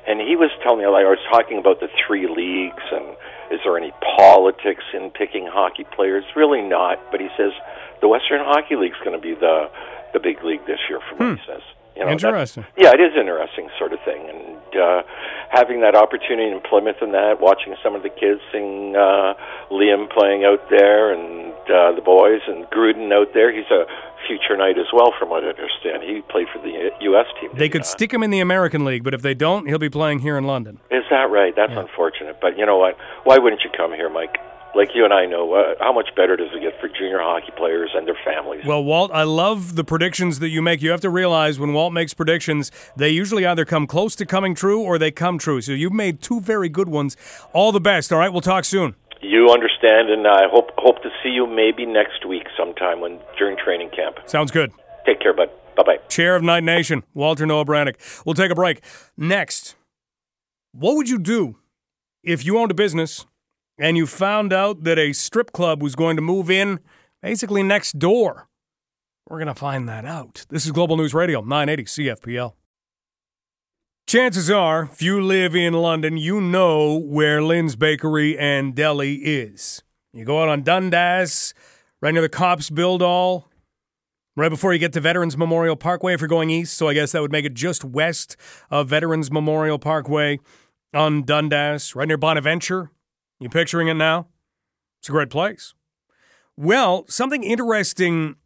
[0.08, 3.14] and he was telling me like I was talking about the three leagues and
[3.50, 6.24] is there any politics in picking hockey players?
[6.34, 6.98] Really not.
[7.12, 7.52] But he says
[8.00, 9.70] the Western Hockey League's going to be the
[10.16, 11.60] the big league this year, from what he says.
[11.96, 12.64] You know, that- Interesting.
[12.76, 15.02] yeah, it is interesting sort of thing, and uh,
[15.48, 19.32] having that opportunity in Plymouth and that, watching some of the kids, seeing uh,
[19.72, 23.48] Liam playing out there, and uh, the boys, and Gruden out there.
[23.50, 23.86] He's a
[24.28, 26.02] future knight as well, from what I understand.
[26.02, 27.26] He played for the U.S.
[27.40, 27.50] team.
[27.56, 27.86] They could not?
[27.86, 30.44] stick him in the American League, but if they don't, he'll be playing here in
[30.44, 30.78] London.
[30.90, 31.54] Is that right?
[31.56, 32.40] That's unfortunate.
[32.42, 32.98] But you know what?
[33.24, 34.36] Why wouldn't you come here, Mike?
[34.76, 37.50] Like you and I know, uh, how much better does it get for junior hockey
[37.56, 38.62] players and their families?
[38.66, 40.82] Well, Walt, I love the predictions that you make.
[40.82, 44.54] You have to realize when Walt makes predictions, they usually either come close to coming
[44.54, 45.62] true or they come true.
[45.62, 47.16] So you've made two very good ones.
[47.54, 48.12] All the best.
[48.12, 48.96] All right, we'll talk soon.
[49.22, 53.56] you understand, and I hope hope to see you maybe next week sometime when during
[53.56, 54.16] training camp.
[54.26, 54.72] Sounds good.
[55.06, 55.48] Take care, bud.
[55.74, 55.96] Bye bye.
[56.08, 57.96] Chair of Knight Nation, Walter Noah Brannick.
[58.26, 58.82] We'll take a break.
[59.16, 59.74] Next,
[60.72, 61.56] what would you do
[62.22, 63.24] if you owned a business
[63.78, 66.80] and you found out that a strip club was going to move in
[67.22, 68.48] basically next door?
[69.28, 70.46] We're going to find that out.
[70.48, 72.52] This is Global News Radio, 980 CFPL.
[74.06, 79.82] Chances are, if you live in London, you know where Lynn's Bakery and Deli is.
[80.12, 81.54] You go out on Dundas,
[82.00, 83.48] right near the Cops Build All,
[84.36, 86.74] right before you get to Veterans Memorial Parkway if you're going east.
[86.74, 88.36] So I guess that would make it just west
[88.70, 90.38] of Veterans Memorial Parkway
[90.94, 92.92] on Dundas, right near Bonaventure.
[93.38, 94.28] You picturing it now?
[94.98, 95.74] It's a great place.
[96.56, 98.36] Well, something interesting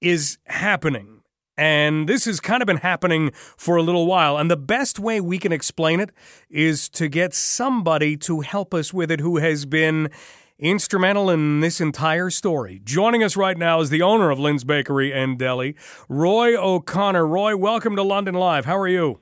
[0.00, 1.22] is happening.
[1.58, 4.36] And this has kind of been happening for a little while.
[4.36, 6.10] And the best way we can explain it
[6.48, 10.10] is to get somebody to help us with it who has been
[10.58, 12.80] instrumental in this entire story.
[12.84, 15.74] Joining us right now is the owner of Lynn's Bakery and Deli,
[16.08, 17.26] Roy O'Connor.
[17.26, 18.64] Roy, welcome to London Live.
[18.64, 19.18] How are you?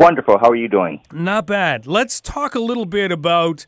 [0.00, 0.38] Wonderful.
[0.38, 1.00] How are you doing?
[1.12, 1.86] Not bad.
[1.86, 3.66] Let's talk a little bit about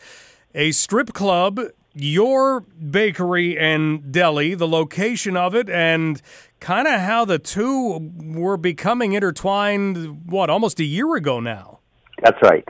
[0.56, 1.60] a strip club,
[1.94, 6.20] your bakery and deli, the location of it, and
[6.58, 11.80] kind of how the two were becoming intertwined, what, almost a year ago now?
[12.22, 12.66] That's right.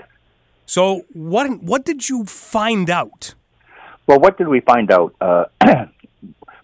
[0.66, 3.34] So, what, what did you find out?
[4.08, 5.14] Well, what did we find out?
[5.20, 5.44] Uh,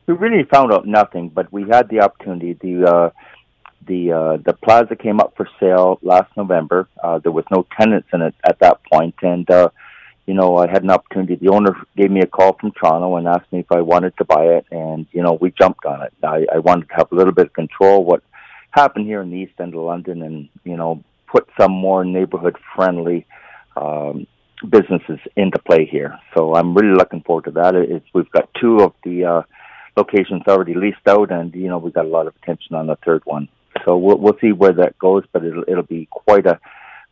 [0.07, 2.55] we really found out nothing, but we had the opportunity.
[2.55, 3.11] The uh,
[3.87, 6.89] the uh, the plaza came up for sale last November.
[7.03, 9.71] Uh, there was no tenants in it at that point, and uh,
[10.33, 11.35] you know I had an opportunity.
[11.35, 14.25] The owner gave me a call from Toronto and asked me if I wanted to
[14.25, 16.15] buy it, and you know we jumped on it.
[16.23, 18.23] I, I wanted to have a little bit of control what
[18.71, 22.57] happened here in the east end of London, and you know put some more neighborhood
[22.75, 23.27] friendly
[23.77, 24.27] um,
[24.71, 26.19] businesses into play here.
[26.35, 27.75] So I'm really looking forward to that.
[27.75, 29.43] It's, we've got two of the uh,
[29.99, 32.97] locations already leased out, and you know we've got a lot of attention on the
[33.05, 33.49] third one.
[33.85, 36.59] So we'll, we'll see where that goes, but it'll it'll be quite a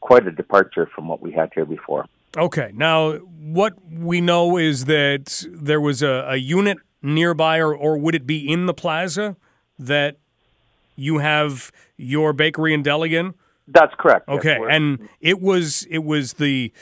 [0.01, 2.07] quite a departure from what we had here before.
[2.37, 7.99] Okay, now what we know is that there was a, a unit nearby, or, or
[7.99, 9.37] would it be in the plaza
[9.79, 10.17] that
[10.97, 13.35] you have your bakery and deli in?
[13.67, 14.29] That's correct.
[14.29, 16.73] Okay, yes, and it was it was the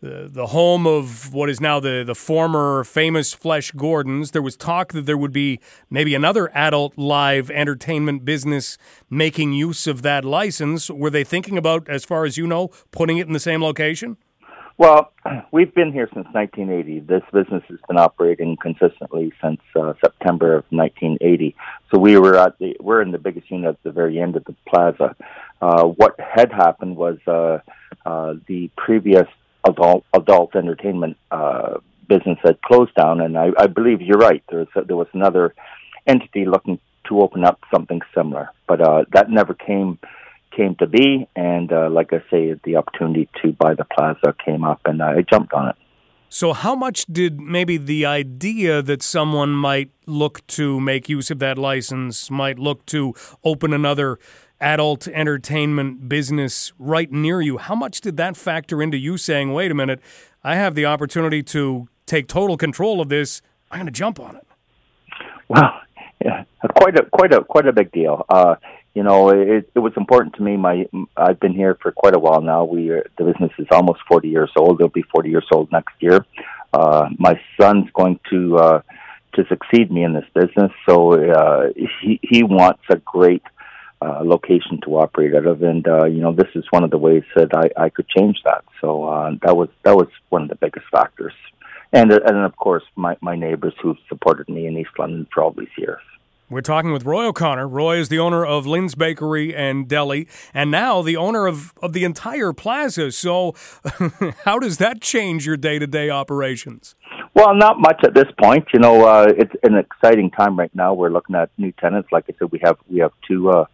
[0.00, 4.32] the, the home of what is now the, the former famous Flesh Gordons.
[4.32, 5.58] There was talk that there would be
[5.90, 8.76] maybe another adult live entertainment business
[9.08, 10.90] making use of that license.
[10.90, 14.16] Were they thinking about, as far as you know, putting it in the same location?
[14.78, 15.12] Well,
[15.52, 17.00] we've been here since 1980.
[17.00, 21.54] This business has been operating consistently since uh, September of 1980.
[21.90, 24.44] So we were at the we're in the biggest unit at the very end of
[24.44, 25.16] the plaza.
[25.60, 27.58] Uh, what had happened was uh,
[28.04, 29.26] uh, the previous
[29.66, 34.42] adult adult entertainment uh, business had closed down, and I, I believe you're right.
[34.50, 35.54] There was a, there was another
[36.06, 39.98] entity looking to open up something similar, but uh, that never came
[40.56, 41.28] came to be.
[41.36, 45.22] And uh, like I say, the opportunity to buy the plaza came up, and I
[45.22, 45.76] jumped on it.
[46.28, 51.38] So, how much did maybe the idea that someone might look to make use of
[51.38, 54.18] that license, might look to open another
[54.60, 57.58] adult entertainment business right near you.
[57.58, 60.00] How much did that factor into you saying, wait a minute,
[60.42, 63.42] I have the opportunity to take total control of this.
[63.70, 64.46] I'm going to jump on it.
[65.48, 65.80] Well,
[66.24, 66.44] yeah,
[66.74, 68.24] quite a quite a quite a big deal.
[68.28, 68.56] Uh,
[68.96, 70.56] you know, it, it was important to me.
[70.56, 70.88] My
[71.18, 72.64] I've been here for quite a while now.
[72.64, 74.80] We are, the business is almost 40 years old.
[74.80, 76.24] It'll be 40 years old next year.
[76.72, 78.80] Uh, my son's going to uh,
[79.34, 83.42] to succeed me in this business, so uh, he he wants a great
[84.00, 86.96] uh, location to operate out of, and uh, you know this is one of the
[86.96, 88.64] ways that I, I could change that.
[88.80, 91.34] So uh, that was that was one of the biggest factors,
[91.92, 95.42] and uh, and of course my my neighbors who've supported me in East London for
[95.42, 96.00] all these years.
[96.48, 97.66] We're talking with Roy O'Connor.
[97.66, 101.92] Roy is the owner of Lynn's Bakery and Deli, and now the owner of, of
[101.92, 103.10] the entire plaza.
[103.10, 103.56] So,
[104.44, 106.94] how does that change your day to day operations?
[107.34, 108.68] Well, not much at this point.
[108.72, 110.94] You know, uh, it's an exciting time right now.
[110.94, 112.10] We're looking at new tenants.
[112.12, 113.64] Like I said, we have we have two uh,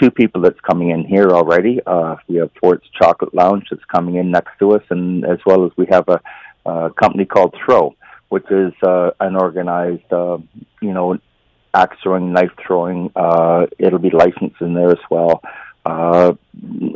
[0.00, 1.80] two people that's coming in here already.
[1.86, 5.66] Uh, we have Fort's Chocolate Lounge that's coming in next to us, and as well
[5.66, 6.20] as we have a,
[6.64, 7.94] a company called Throw,
[8.30, 10.38] which is uh, an organized, uh,
[10.80, 11.18] you know,
[11.76, 13.10] axe throwing, knife throwing.
[13.14, 15.42] Uh, it'll be licensed in there as well.
[15.84, 16.34] Uh,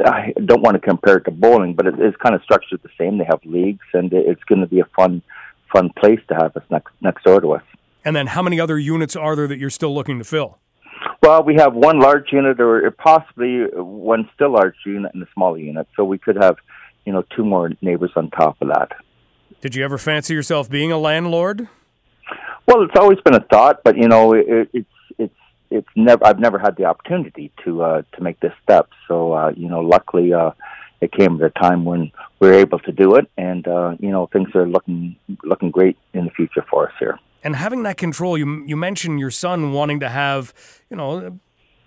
[0.04, 2.88] I don't want to compare it to bowling, but it, it's kind of structured the
[2.98, 3.18] same.
[3.18, 5.22] They have leagues, and it's going to be a fun,
[5.72, 7.62] fun place to have us next next door to us.
[8.04, 10.58] And then, how many other units are there that you're still looking to fill?
[11.22, 15.58] Well, we have one large unit, or possibly one still large unit and a smaller
[15.58, 15.86] unit.
[15.94, 16.56] So we could have,
[17.04, 18.92] you know, two more neighbors on top of that.
[19.60, 21.68] Did you ever fancy yourself being a landlord?
[22.70, 25.34] Well, it's always been a thought, but you know, it, it's it's
[25.70, 26.24] it's never.
[26.24, 28.88] I've never had the opportunity to uh, to make this step.
[29.08, 30.52] So uh, you know, luckily, uh,
[31.00, 34.12] it came at a time when we were able to do it, and uh, you
[34.12, 37.96] know, things are looking looking great in the future for us here and having that
[37.96, 40.52] control you you mentioned your son wanting to have
[40.90, 41.40] you know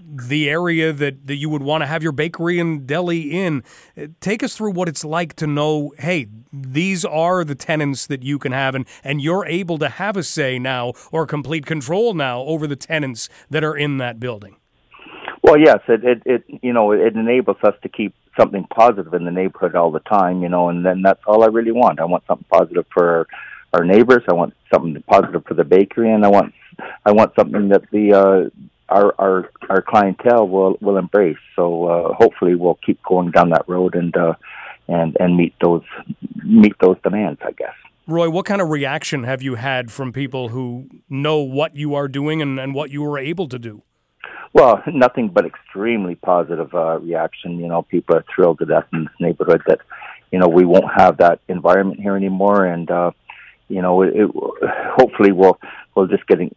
[0.06, 3.64] the area that, that you would want to have your bakery and deli in.
[4.20, 8.38] Take us through what it's like to know, hey, these are the tenants that you
[8.38, 12.41] can have, and, and you're able to have a say now or complete control now
[12.41, 14.58] over the tenants that are in that building.
[15.41, 19.26] Well, yes, it, it, it you know it enables us to keep something positive in
[19.26, 21.99] the neighborhood all the time, you know, and then that's all I really want.
[21.99, 23.28] I want something positive for
[23.74, 24.24] our neighbors.
[24.30, 26.54] I want something positive for the bakery, and I want
[27.06, 28.49] I want something that the uh,
[28.94, 31.44] our our our clientele will will embrace.
[31.56, 34.34] So uh, hopefully, we'll keep going down that road and uh,
[34.88, 35.84] and and meet those
[36.44, 37.39] meet those demands.
[37.44, 37.76] I guess.
[38.06, 42.10] Roy, what kind of reaction have you had from people who know what you are
[42.10, 43.82] doing and, and what you were able to do?
[44.52, 47.60] Well, nothing but extremely positive uh, reaction.
[47.60, 49.80] You know, people are thrilled to death in this neighborhood that,
[50.32, 53.12] you know, we won't have that environment here anymore, and uh,
[53.70, 54.30] you know, it, it,
[54.98, 55.58] hopefully we'll
[55.96, 56.54] we'll just getting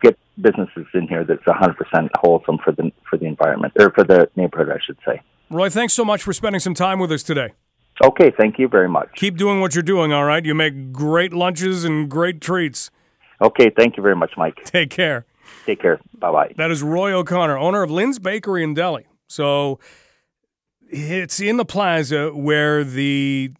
[0.00, 4.28] get businesses in here that's 100% wholesome for the for the environment or for the
[4.36, 5.20] neighborhood, I should say.
[5.50, 7.52] Roy, thanks so much for spending some time with us today.
[8.02, 9.10] Okay, thank you very much.
[9.14, 10.44] Keep doing what you're doing, all right?
[10.44, 12.90] You make great lunches and great treats.
[13.40, 14.56] Okay, thank you very much, Mike.
[14.64, 15.26] Take care.
[15.66, 16.00] Take care.
[16.18, 16.54] Bye bye.
[16.56, 19.06] That is Roy O'Connor, owner of Lynn's Bakery and Deli.
[19.28, 19.78] So
[20.88, 23.52] it's in the plaza where the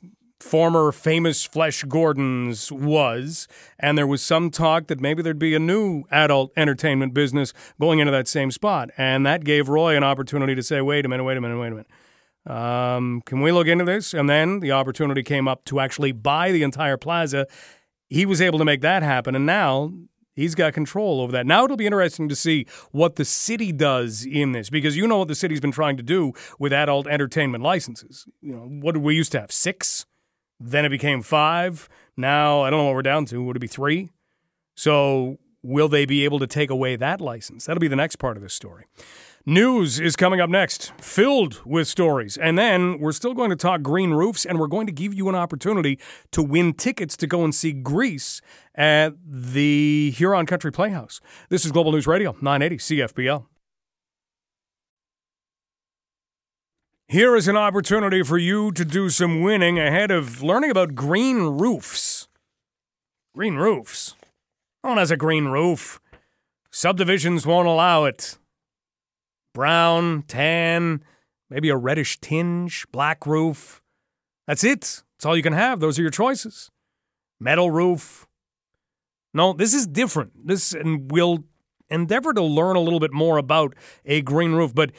[0.42, 5.58] former famous Flesh Gordon's was, and there was some talk that maybe there'd be a
[5.58, 8.90] new adult entertainment business going into that same spot.
[8.98, 11.68] And that gave Roy an opportunity to say, wait a minute, wait a minute, wait
[11.68, 11.86] a minute.
[12.44, 14.12] Um, can we look into this?
[14.12, 17.46] And then the opportunity came up to actually buy the entire plaza.
[18.08, 19.34] He was able to make that happen.
[19.34, 19.92] And now
[20.34, 21.46] He's got control over that.
[21.46, 25.18] Now it'll be interesting to see what the city does in this because you know
[25.18, 28.26] what the city's been trying to do with adult entertainment licenses.
[28.40, 29.52] You know, what did we used to have?
[29.52, 30.06] Six?
[30.64, 31.88] Then it became five.
[32.16, 33.42] Now I don't know what we're down to.
[33.42, 34.10] Would it be three?
[34.74, 37.66] So will they be able to take away that license?
[37.66, 38.84] That'll be the next part of this story.
[39.44, 42.36] News is coming up next, filled with stories.
[42.36, 45.28] And then we're still going to talk green roofs, and we're going to give you
[45.28, 45.98] an opportunity
[46.30, 48.40] to win tickets to go and see Grease
[48.76, 51.20] at the Huron Country Playhouse.
[51.48, 53.46] This is Global News Radio, 980 CFPL.
[57.12, 61.42] Here is an opportunity for you to do some winning ahead of learning about green
[61.42, 62.26] roofs.
[63.34, 64.14] Green roofs?
[64.82, 66.00] No one has a green roof.
[66.70, 68.38] Subdivisions won't allow it
[69.52, 71.04] brown, tan,
[71.50, 73.82] maybe a reddish tinge, black roof.
[74.46, 74.80] That's it.
[74.80, 75.80] That's all you can have.
[75.80, 76.70] Those are your choices.
[77.38, 78.26] Metal roof.
[79.34, 80.46] No, this is different.
[80.46, 81.44] This, and we'll
[81.90, 83.74] endeavor to learn a little bit more about
[84.06, 84.92] a green roof, but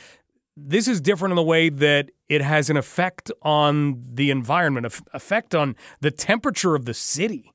[0.56, 5.56] this is different in the way that it has an effect on the environment, effect
[5.56, 7.54] on the temperature of the city.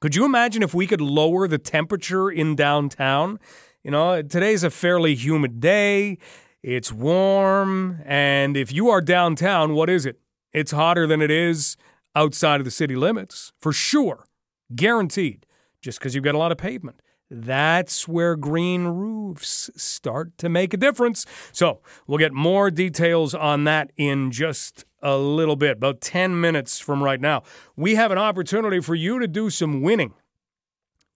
[0.00, 3.38] Could you imagine if we could lower the temperature in downtown?
[3.82, 6.18] You know, today's a fairly humid day.
[6.62, 8.00] It's warm.
[8.04, 10.20] And if you are downtown, what is it?
[10.52, 11.76] It's hotter than it is
[12.14, 14.26] outside of the city limits, for sure.
[14.74, 15.46] Guaranteed.
[15.80, 17.00] Just because you've got a lot of pavement.
[17.30, 21.24] That's where green roofs start to make a difference.
[21.52, 26.80] So we'll get more details on that in just a little bit, about 10 minutes
[26.80, 27.42] from right now.
[27.76, 30.14] We have an opportunity for you to do some winning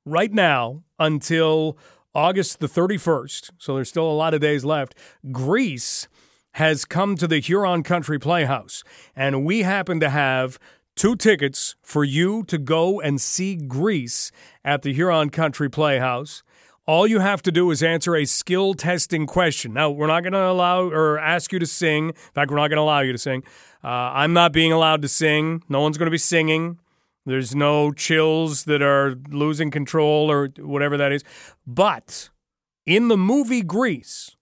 [0.07, 1.77] right now until
[2.15, 4.95] August the 31st, so there's still a lot of days left,
[5.33, 6.07] Grease
[6.53, 8.85] has come to the Huron Country Playhouse.
[9.17, 10.61] And we happen to have
[10.97, 14.31] two tickets for you to go and see Grease
[14.65, 16.43] at the Huron Country Playhouse.
[16.87, 19.73] All you have to do is answer a skill testing question.
[19.73, 22.11] Now, we're not going to allow or ask you to sing.
[22.11, 23.43] In fact, we're not going to allow you to sing.
[23.83, 25.63] Uh, I'm not being allowed to sing.
[25.69, 26.79] No one's going to be singing.
[27.27, 31.25] There's no chills that are losing control or whatever that is.
[31.67, 32.29] But
[32.85, 34.37] in the movie Grease,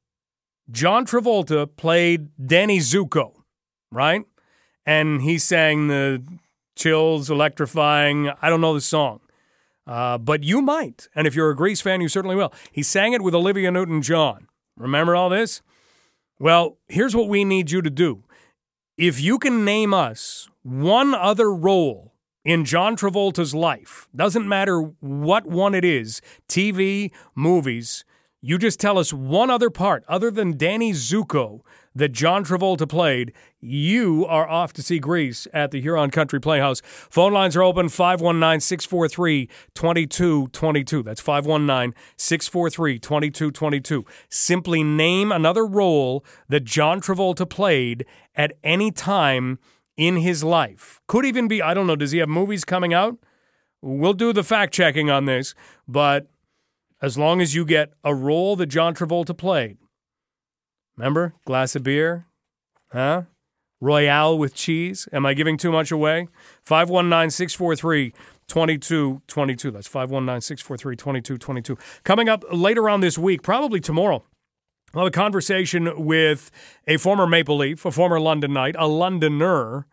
[0.69, 3.35] John Travolta played Danny Zuko,
[3.93, 4.25] right?
[4.85, 6.25] And he sang the
[6.77, 8.31] chills, electrifying.
[8.41, 9.21] I don't know the song,
[9.87, 11.09] uh, but you might.
[11.15, 12.53] And if you're a Grease fan, you certainly will.
[12.71, 14.49] He sang it with Olivia Newton John.
[14.77, 15.63] Remember all this?
[16.39, 18.25] Well, here's what we need you to do.
[18.97, 22.13] If you can name us one other role
[22.45, 28.05] in John Travolta's life, doesn't matter what one it is TV, movies
[28.45, 31.61] you just tell us one other part other than Danny Zuko
[31.95, 33.33] that John Travolta played.
[33.61, 36.83] You are off to see Grease at the Huron Country Playhouse.
[36.85, 41.03] Phone lines are open 519 643 2222.
[41.03, 44.05] That's 519 643 2222.
[44.29, 49.59] Simply name another role that John Travolta played at any time
[49.97, 51.01] in his life.
[51.07, 53.19] Could even be, I don't know, does he have movies coming out?
[53.81, 55.55] We'll do the fact checking on this,
[55.89, 56.29] but
[57.03, 59.77] as long as you get a role that John Travolta played.
[60.97, 61.35] Remember?
[61.45, 62.27] Glass of beer?
[62.93, 63.23] Huh?
[63.81, 65.09] Royale with cheese?
[65.13, 66.29] Am I giving too much away?
[66.65, 68.13] 519 643
[68.47, 69.71] 2222.
[69.71, 71.79] That's 519 643 2222.
[72.05, 74.23] Coming up later on this week, probably tomorrow,
[74.93, 76.51] We'll have a conversation with
[76.87, 79.87] a former Maple Leaf, a former London Knight, a Londoner,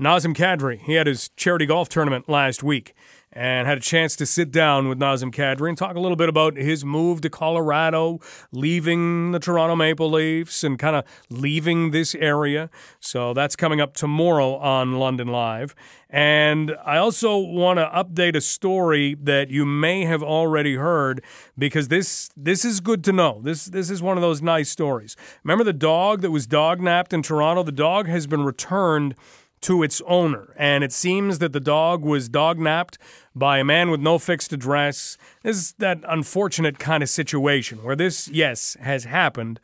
[0.00, 0.78] Nazem Kadri.
[0.78, 2.94] He had his charity golf tournament last week
[3.36, 6.30] and had a chance to sit down with Nazem Kadri and talk a little bit
[6.30, 8.18] about his move to Colorado,
[8.50, 12.70] leaving the Toronto Maple Leafs and kind of leaving this area.
[12.98, 15.74] So that's coming up tomorrow on London Live.
[16.08, 21.22] And I also want to update a story that you may have already heard
[21.58, 23.40] because this this is good to know.
[23.42, 25.14] This this is one of those nice stories.
[25.44, 27.64] Remember the dog that was dog napped in Toronto?
[27.64, 29.14] The dog has been returned
[29.62, 30.52] to its owner.
[30.56, 32.98] And it seems that the dog was dog napped
[33.34, 35.16] by a man with no fixed address.
[35.42, 39.60] This is that unfortunate kind of situation where this, yes, has happened.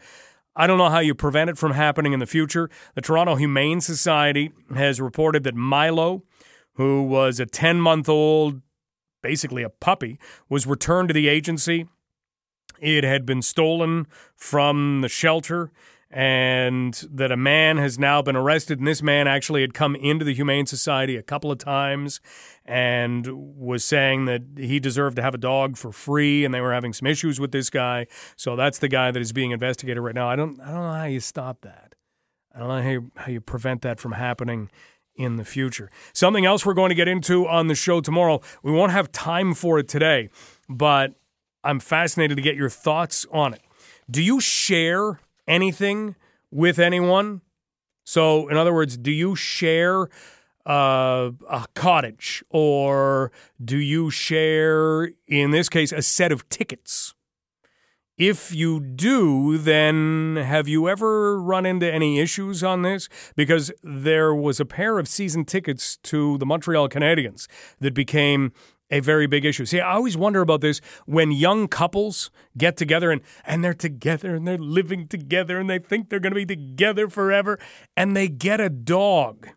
[0.54, 2.68] I don't know how you prevent it from happening in the future.
[2.94, 6.24] The Toronto Humane Society has reported that Milo,
[6.74, 8.60] who was a 10 month old,
[9.22, 10.18] basically a puppy,
[10.48, 11.86] was returned to the agency.
[12.80, 15.70] It had been stolen from the shelter
[16.12, 18.78] and that a man has now been arrested.
[18.78, 22.20] And this man actually had come into the Humane Society a couple of times
[22.66, 26.74] and was saying that he deserved to have a dog for free, and they were
[26.74, 28.06] having some issues with this guy.
[28.36, 30.28] So that's the guy that is being investigated right now.
[30.28, 31.94] I don't, I don't know how you stop that.
[32.54, 34.70] I don't know how you, how you prevent that from happening
[35.16, 35.90] in the future.
[36.12, 38.42] Something else we're going to get into on the show tomorrow.
[38.62, 40.28] We won't have time for it today,
[40.68, 41.14] but
[41.64, 43.62] I'm fascinated to get your thoughts on it.
[44.10, 46.16] Do you share anything
[46.50, 47.40] with anyone?
[48.04, 50.08] So, in other words, do you share
[50.66, 53.32] uh, a cottage or
[53.62, 57.14] do you share, in this case, a set of tickets?
[58.18, 63.08] If you do, then have you ever run into any issues on this?
[63.36, 67.48] Because there was a pair of season tickets to the Montreal Canadiens
[67.80, 68.52] that became
[68.90, 69.64] a very big issue.
[69.64, 74.34] See, I always wonder about this when young couples get together and, and they're together
[74.34, 77.58] and they're living together and they think they're going to be together forever
[77.96, 79.48] and they get a dog.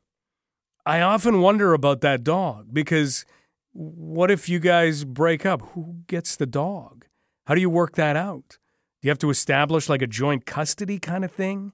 [0.86, 3.26] I often wonder about that dog because
[3.74, 5.62] what if you guys break up?
[5.74, 7.06] Who gets the dog?
[7.48, 8.58] How do you work that out?
[9.02, 11.74] Do you have to establish like a joint custody kind of thing?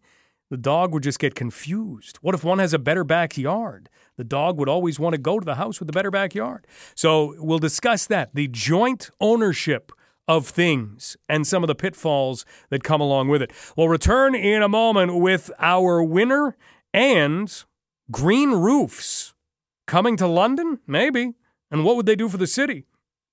[0.50, 2.18] The dog would just get confused.
[2.18, 3.90] What if one has a better backyard?
[4.18, 6.68] The dog would always want to go to the house with the better backyard.
[6.96, 9.92] So we'll discuss that the joint ownership
[10.28, 13.52] of things and some of the pitfalls that come along with it.
[13.76, 16.56] We'll return in a moment with our winner
[16.94, 17.64] and
[18.12, 19.34] green roofs
[19.88, 20.80] coming to London?
[20.88, 21.34] Maybe.
[21.70, 22.86] And what would they do for the city?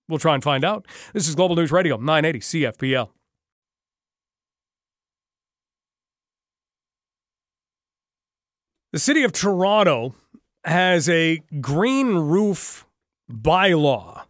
[0.08, 0.86] We'll try and find out.
[1.12, 3.10] This is Global News Radio, 980 CFPL.
[8.90, 10.14] The city of Toronto
[10.68, 12.86] has a green roof
[13.30, 14.22] bylaw.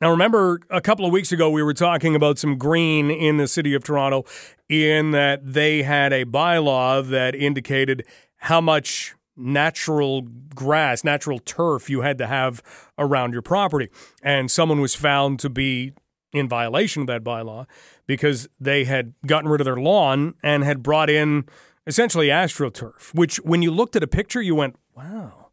[0.00, 3.46] Now, remember, a couple of weeks ago, we were talking about some green in the
[3.46, 4.24] city of Toronto,
[4.68, 8.06] in that they had a bylaw that indicated
[8.38, 10.22] how much natural
[10.54, 12.62] grass, natural turf you had to have
[12.98, 13.88] around your property.
[14.22, 15.92] And someone was found to be
[16.32, 17.66] in violation of that bylaw
[18.06, 21.44] because they had gotten rid of their lawn and had brought in
[21.86, 25.48] essentially astroturf, which when you looked at a picture, you went, wow,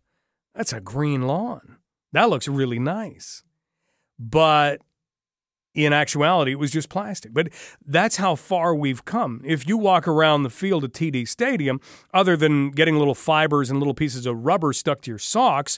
[0.54, 1.78] that's a green lawn.
[2.12, 3.44] That looks really nice.
[4.20, 4.82] But
[5.74, 7.34] in actuality, it was just plastic.
[7.34, 7.50] But
[7.86, 9.42] that's how far we've come.
[9.46, 11.80] If you walk around the field at TD Stadium,
[12.14, 15.78] other than getting little fibers and little pieces of rubber stuck to your socks,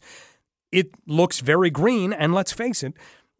[0.72, 2.14] it looks very green.
[2.14, 2.94] And let's face it,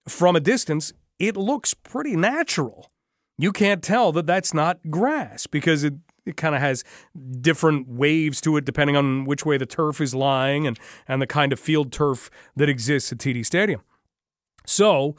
[0.08, 2.92] from a distance, it looks pretty natural.
[3.38, 5.94] You can't tell that that's not grass because it
[6.26, 6.84] it kind of has
[7.42, 11.28] different waves to it depending on which way the turf is lying and, and the
[11.28, 13.82] kind of field turf that exists at TD Stadium.
[14.66, 15.16] So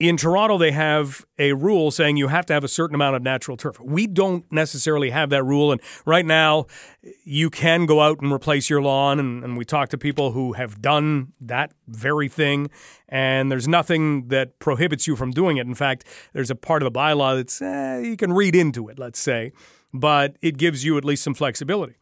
[0.00, 3.22] in Toronto, they have a rule saying you have to have a certain amount of
[3.22, 3.78] natural turf.
[3.80, 5.70] We don't necessarily have that rule.
[5.70, 6.66] And right now,
[7.22, 9.20] you can go out and replace your lawn.
[9.20, 12.70] And, and we talk to people who have done that very thing.
[13.10, 15.66] And there's nothing that prohibits you from doing it.
[15.66, 18.98] In fact, there's a part of the bylaw that's, eh, you can read into it,
[18.98, 19.52] let's say
[19.92, 21.94] but it gives you at least some flexibility.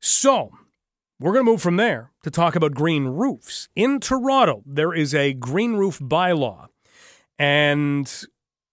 [0.00, 0.52] So,
[1.18, 3.68] we're going to move from there to talk about green roofs.
[3.74, 6.68] In Toronto, there is a green roof bylaw,
[7.38, 8.10] and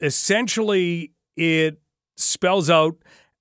[0.01, 1.79] essentially it
[2.17, 2.97] spells out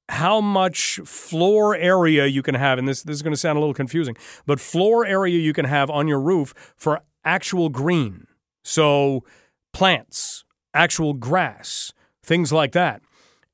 [0.09, 2.79] how much floor area you can have.
[2.79, 5.65] And this, this is going to sound a little confusing, but floor area you can
[5.65, 8.27] have on your roof for actual green.
[8.63, 9.25] So,
[9.73, 10.45] plants,
[10.75, 11.93] actual grass,
[12.23, 13.03] things like that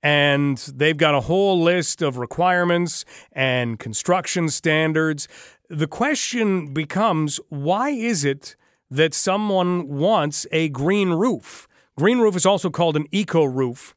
[0.03, 5.29] and they've got a whole list of requirements and construction standards.
[5.69, 8.57] The question becomes why is it
[8.91, 11.69] that someone wants a green roof?
[11.97, 13.95] Green roof is also called an eco roof.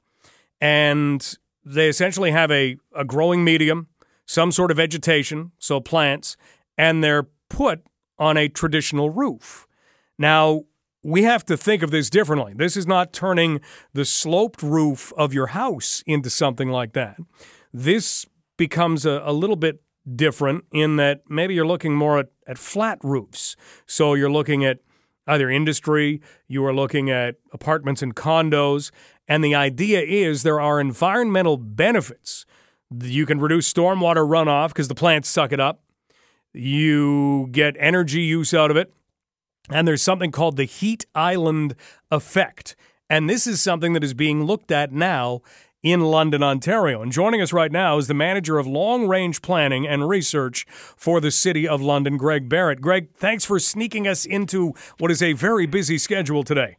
[0.59, 3.87] And they essentially have a, a growing medium,
[4.25, 6.35] some sort of vegetation, so plants,
[6.77, 7.83] and they're put
[8.17, 9.67] on a traditional roof.
[10.17, 10.63] Now,
[11.03, 12.53] we have to think of this differently.
[12.55, 13.61] This is not turning
[13.93, 17.17] the sloped roof of your house into something like that.
[17.73, 18.25] This
[18.57, 19.81] becomes a, a little bit
[20.15, 23.55] different in that maybe you're looking more at, at flat roofs.
[23.85, 24.79] So you're looking at
[25.27, 28.91] either industry, you are looking at apartments and condos,
[29.27, 32.45] and the idea is there are environmental benefits.
[32.91, 35.83] You can reduce stormwater runoff because the plants suck it up.
[36.53, 38.93] You get energy use out of it.
[39.71, 41.75] And there's something called the heat island
[42.11, 42.75] effect.
[43.09, 45.41] And this is something that is being looked at now
[45.83, 47.01] in London, Ontario.
[47.01, 51.19] And joining us right now is the manager of long range planning and research for
[51.19, 52.81] the City of London, Greg Barrett.
[52.81, 56.77] Greg, thanks for sneaking us into what is a very busy schedule today.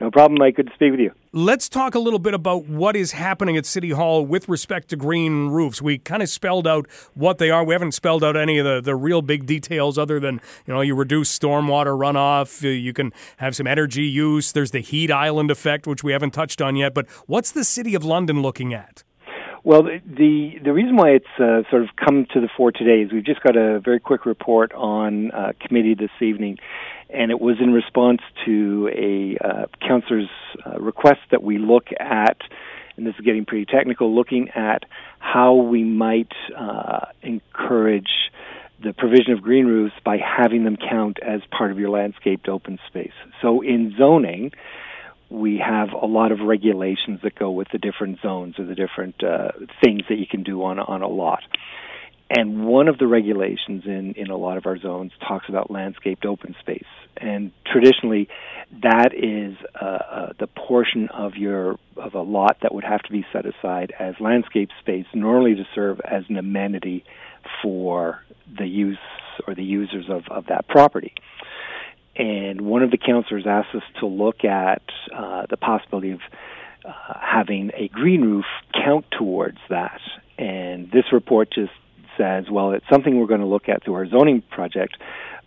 [0.00, 0.56] No problem, Mike.
[0.56, 1.12] Good to speak with you.
[1.32, 4.96] Let's talk a little bit about what is happening at City Hall with respect to
[4.96, 5.82] green roofs.
[5.82, 7.62] We kind of spelled out what they are.
[7.62, 10.80] We haven't spelled out any of the, the real big details other than, you know,
[10.80, 14.52] you reduce stormwater runoff, you can have some energy use.
[14.52, 16.94] There's the heat island effect, which we haven't touched on yet.
[16.94, 19.04] But what's the City of London looking at?
[19.62, 23.12] Well, the the reason why it's uh, sort of come to the fore today is
[23.12, 26.56] we've just got a very quick report on uh, committee this evening,
[27.12, 30.28] and it was in response to a uh, councillor's
[30.64, 32.36] uh, request that we look at,
[32.96, 34.84] and this is getting pretty technical, looking at
[35.18, 38.30] how we might uh, encourage
[38.82, 42.78] the provision of green roofs by having them count as part of your landscaped open
[42.86, 43.12] space.
[43.42, 44.52] So in zoning,
[45.28, 49.22] we have a lot of regulations that go with the different zones or the different
[49.22, 49.50] uh,
[49.82, 51.42] things that you can do on on a lot.
[52.32, 56.24] And one of the regulations in, in a lot of our zones talks about landscaped
[56.24, 56.86] open space.
[57.16, 58.28] And traditionally,
[58.82, 63.10] that is uh, uh, the portion of your of a lot that would have to
[63.10, 67.04] be set aside as landscape space, normally to serve as an amenity
[67.62, 68.22] for
[68.56, 68.96] the use
[69.48, 71.12] or the users of, of that property.
[72.14, 74.82] And one of the councillors asked us to look at
[75.12, 76.20] uh, the possibility of
[76.84, 80.00] uh, having a green roof count towards that.
[80.38, 81.72] And this report just
[82.20, 84.96] says, well, it's something we're going to look at through our zoning project,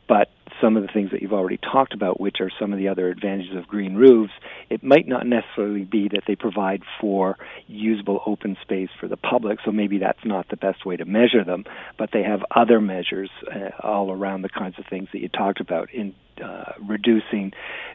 [0.07, 0.29] but
[0.61, 3.09] some of the things that you've already talked about, which are some of the other
[3.09, 4.33] advantages of green roofs,
[4.69, 7.37] it might not necessarily be that they provide for
[7.67, 11.43] usable open space for the public, so maybe that's not the best way to measure
[11.43, 11.65] them,
[11.97, 15.59] but they have other measures uh, all around the kinds of things that you talked
[15.59, 16.13] about in
[16.43, 17.51] uh, reducing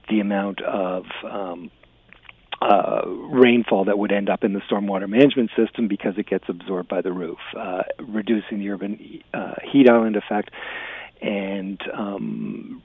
[0.08, 1.70] the amount of um,
[2.60, 6.88] uh, rainfall that would end up in the stormwater management system because it gets absorbed
[6.88, 10.50] by the roof, uh, reducing the urban uh, heat island effect,
[11.22, 12.82] and um,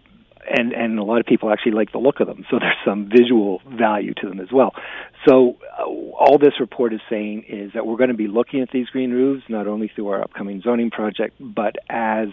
[0.49, 2.45] and and a lot of people actually like the look of them.
[2.49, 4.73] So there's some visual value to them as well.
[5.27, 8.69] So uh, all this report is saying is that we're going to be looking at
[8.71, 12.29] these green roofs not only through our upcoming zoning project, but as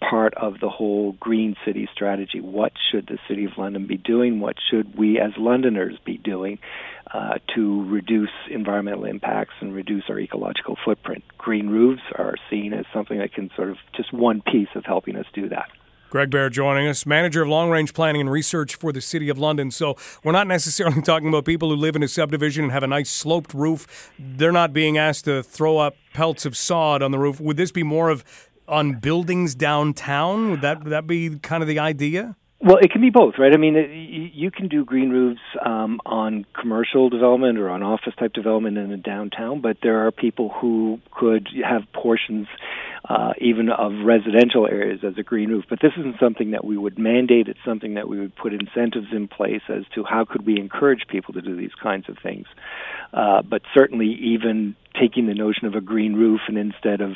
[0.00, 2.40] part of the whole green city strategy.
[2.40, 4.40] What should the city of London be doing?
[4.40, 6.58] What should we as Londoners be doing
[7.12, 11.24] uh, to reduce environmental impacts and reduce our ecological footprint?
[11.38, 15.16] Green roofs are seen as something that can sort of just one piece of helping
[15.16, 15.68] us do that.
[16.12, 19.38] Greg Bear joining us, manager of long range planning and research for the City of
[19.38, 19.70] London.
[19.70, 22.86] So, we're not necessarily talking about people who live in a subdivision and have a
[22.86, 24.12] nice sloped roof.
[24.18, 27.40] They're not being asked to throw up pelts of sod on the roof.
[27.40, 28.26] Would this be more of
[28.68, 30.50] on buildings downtown?
[30.50, 32.36] Would that, would that be kind of the idea?
[32.60, 33.54] Well, it can be both, right?
[33.54, 33.90] I mean, it,
[34.34, 38.92] you can do green roofs um, on commercial development or on office type development in
[38.92, 42.48] a downtown, but there are people who could have portions
[43.08, 45.64] uh, even of residential areas as a green roof.
[45.68, 47.48] But this isn't something that we would mandate.
[47.48, 51.06] It's something that we would put incentives in place as to how could we encourage
[51.08, 52.46] people to do these kinds of things.
[53.12, 57.12] Uh, but certainly, even taking the notion of a green roof and instead of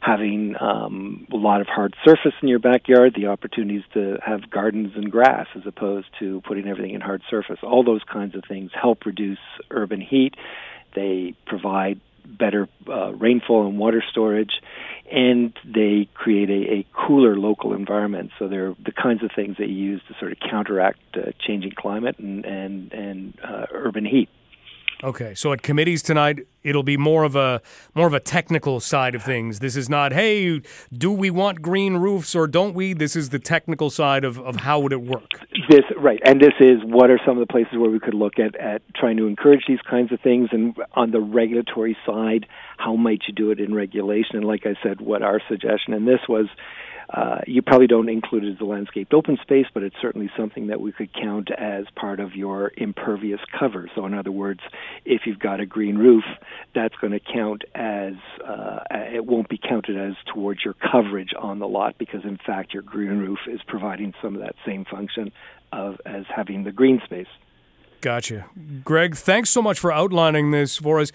[0.00, 4.92] having um, a lot of hard surface in your backyard, the opportunities to have gardens
[4.96, 7.58] and grass as opposed to putting everything in hard surface.
[7.62, 9.38] All those kinds of things help reduce
[9.70, 10.34] urban heat.
[10.94, 14.60] They provide better uh, rainfall and water storage,
[15.10, 18.30] and they create a, a cooler local environment.
[18.38, 21.72] So they're the kinds of things that you use to sort of counteract uh, changing
[21.72, 24.28] climate and and and uh, urban heat.
[25.04, 27.62] Okay, so at committees tonight, it'll be more of a
[27.94, 29.60] more of a technical side of things.
[29.60, 30.60] This is not, hey,
[30.92, 32.94] do we want green roofs or don't we?
[32.94, 35.30] This is the technical side of, of how would it work.
[35.70, 38.40] This right, and this is what are some of the places where we could look
[38.40, 42.46] at at trying to encourage these kinds of things, and on the regulatory side,
[42.76, 44.34] how might you do it in regulation?
[44.34, 46.46] And like I said, what our suggestion and this was
[47.10, 50.66] uh, you probably don't include it as a landscaped open space, but it's certainly something
[50.66, 53.88] that we could count as part of your impervious cover.
[53.94, 54.60] So, in other words,
[55.06, 56.24] if you've got a green roof,
[56.74, 58.14] that's going to count as
[58.46, 62.74] uh, it won't be counted as towards your coverage on the lot because, in fact,
[62.74, 65.32] your green roof is providing some of that same function
[65.72, 67.26] of as having the green space.
[68.00, 68.46] Gotcha.
[68.84, 71.10] Greg, thanks so much for outlining this for us.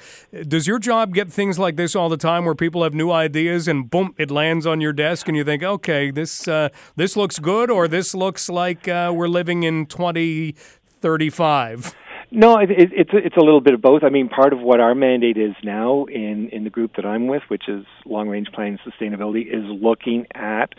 [0.47, 3.69] Does your job get things like this all the time where people have new ideas
[3.69, 7.39] and boom, it lands on your desk and you think, okay, this, uh, this looks
[7.39, 11.95] good or this looks like uh, we're living in 2035?
[12.35, 14.03] No, it, it, it's it's a little bit of both.
[14.03, 17.27] I mean, part of what our mandate is now in in the group that I'm
[17.27, 20.73] with, which is long range planning sustainability, is looking at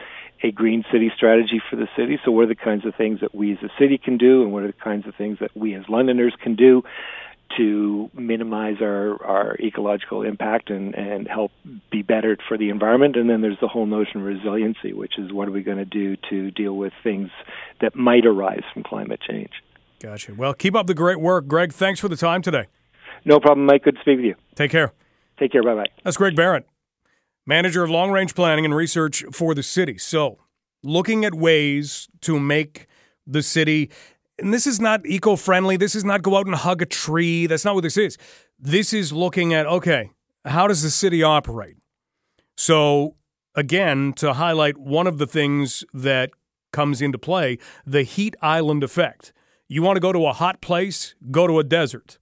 [0.44, 2.20] a green city strategy for the city.
[2.24, 4.52] So, what are the kinds of things that we as a city can do, and
[4.52, 6.82] what are the kinds of things that we as Londoners can do
[7.56, 11.50] to minimize our, our ecological impact and, and help
[11.90, 13.16] be better for the environment?
[13.16, 15.84] And then there's the whole notion of resiliency, which is what are we going to
[15.86, 17.30] do to deal with things
[17.80, 19.52] that might arise from climate change.
[20.00, 20.34] Gotcha.
[20.34, 21.72] Well, keep up the great work, Greg.
[21.72, 22.66] Thanks for the time today.
[23.24, 23.84] No problem, Mike.
[23.84, 24.34] Good to speak with you.
[24.54, 24.92] Take care.
[25.38, 25.62] Take care.
[25.62, 25.86] Bye bye.
[26.02, 26.66] That's Greg Barrett,
[27.46, 29.98] manager of long range planning and research for the city.
[29.98, 30.38] So,
[30.82, 32.86] looking at ways to make
[33.26, 33.90] the city,
[34.38, 35.76] and this is not eco friendly.
[35.76, 37.46] This is not go out and hug a tree.
[37.46, 38.18] That's not what this is.
[38.58, 40.10] This is looking at, okay,
[40.44, 41.76] how does the city operate?
[42.56, 43.16] So,
[43.54, 46.30] again, to highlight one of the things that
[46.72, 49.32] comes into play the heat island effect.
[49.68, 51.14] You want to go to a hot place?
[51.30, 52.18] Go to a desert.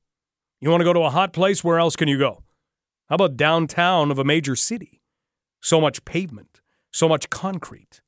[0.61, 1.65] You want to go to a hot place?
[1.65, 2.45] Where else can you go?
[3.09, 5.02] How about downtown of a major city?
[5.63, 6.61] So much pavement,
[6.91, 8.03] so much concrete,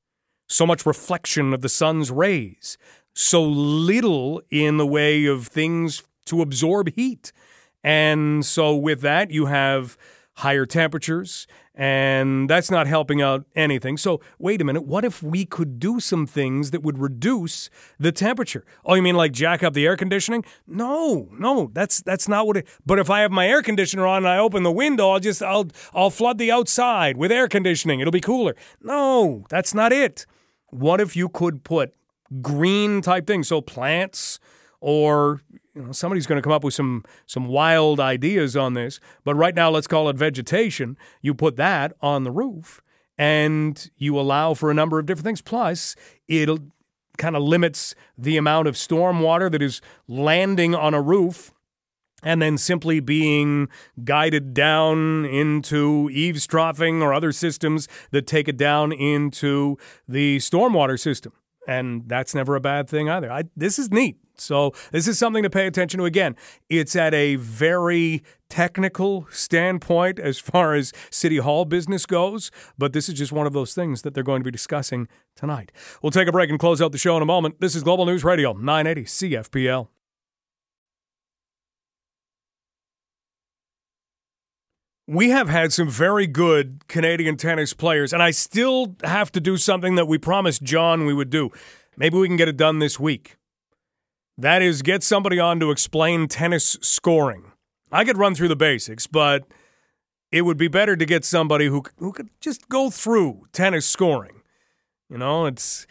[0.49, 2.77] so much reflection of the sun's rays,
[3.15, 7.33] so little in the way of things to absorb heat.
[7.83, 9.97] And so, with that, you have
[10.39, 13.97] higher temperatures, and that's not helping out anything.
[13.97, 17.69] So, wait a minute, what if we could do some things that would reduce
[17.99, 18.65] the temperature?
[18.85, 20.45] Oh, you mean like jack up the air conditioning?
[20.67, 24.19] No, no, that's that's not what it But if I have my air conditioner on
[24.19, 28.01] and I open the window, I'll just I'll I'll flood the outside with air conditioning.
[28.01, 28.55] It'll be cooler.
[28.81, 30.27] No, that's not it.
[30.69, 31.95] What if you could put
[32.41, 34.39] green type things, so plants
[34.81, 35.41] or
[35.75, 39.01] you know, somebody's going to come up with some some wild ideas on this.
[39.25, 40.97] But right now, let's call it vegetation.
[41.21, 42.83] You put that on the roof,
[43.19, 45.43] and you allow for a number of different things.
[45.43, 45.97] Plus,
[46.29, 46.61] it'll
[47.17, 51.53] kind of limits the amount of storm water that is landing on a roof
[52.25, 53.69] and then simply being
[54.03, 59.77] guided down into eavestroughing or other systems that take it down into
[60.09, 61.33] the stormwater system.
[61.69, 63.31] And that's never a bad thing either.
[63.31, 64.17] I, this is neat.
[64.37, 66.05] So, this is something to pay attention to.
[66.05, 66.37] Again,
[66.69, 73.09] it's at a very technical standpoint as far as City Hall business goes, but this
[73.09, 75.73] is just one of those things that they're going to be discussing tonight.
[76.03, 77.61] We'll take a break and close out the show in a moment.
[77.61, 79.89] This is Global News Radio, 980 CFPL.
[85.07, 89.59] We have had some very good Canadian tennis players, and I still have to do
[89.59, 91.51] something that we promised John we would do.
[91.97, 93.37] Maybe we can get it done this week.
[94.37, 97.53] That is, get somebody on to explain tennis scoring.
[97.93, 99.45] I could run through the basics, but
[100.33, 104.43] it would be better to get somebody who who could just go through tennis scoring.
[105.09, 105.87] You know, it's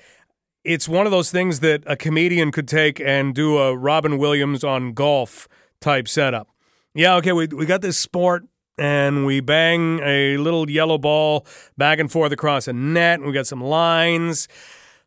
[0.66, 4.64] it's one of those things that a comedian could take and do a Robin Williams
[4.64, 5.48] on golf
[5.80, 6.50] type setup.
[6.94, 8.44] Yeah, okay, we we got this sport
[8.78, 11.46] and we bang a little yellow ball
[11.78, 14.50] back and forth across a net, and we got some lines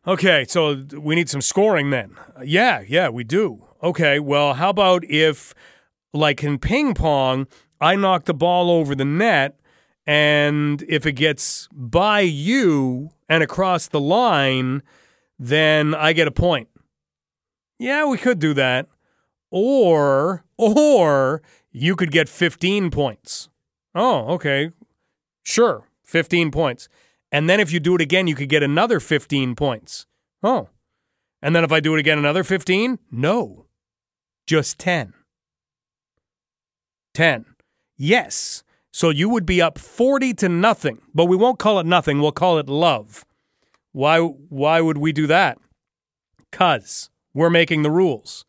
[0.07, 2.15] Okay, so we need some scoring then.
[2.41, 3.65] Yeah, yeah, we do.
[3.83, 5.53] Okay, well, how about if,
[6.13, 7.45] like in ping pong,
[7.81, 9.59] I knock the ball over the net,
[10.05, 14.81] and if it gets by you and across the line,
[15.37, 16.69] then I get a point.
[17.77, 18.87] Yeah, we could do that.
[19.51, 23.49] Or, or you could get 15 points.
[23.93, 24.71] Oh, okay.
[25.43, 26.87] Sure, 15 points.
[27.31, 30.05] And then if you do it again, you could get another 15 points.
[30.41, 30.69] Oh.
[31.41, 32.99] And then if I do it again, another 15?
[33.11, 33.65] No.
[34.45, 35.13] Just 10.
[37.13, 37.45] 10.
[37.97, 38.63] Yes.
[38.91, 42.19] So you would be up 40 to nothing, but we won't call it nothing.
[42.19, 43.25] We'll call it love.
[43.91, 45.57] Why, why would we do that?
[46.49, 48.45] Because we're making the rules.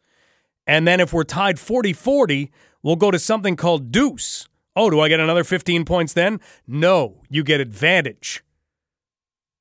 [0.67, 2.51] And then if we're tied 40 40,
[2.83, 4.49] we'll go to something called deuce.
[4.77, 6.41] Oh, do I get another 15 points then?
[6.67, 8.45] No, you get advantage.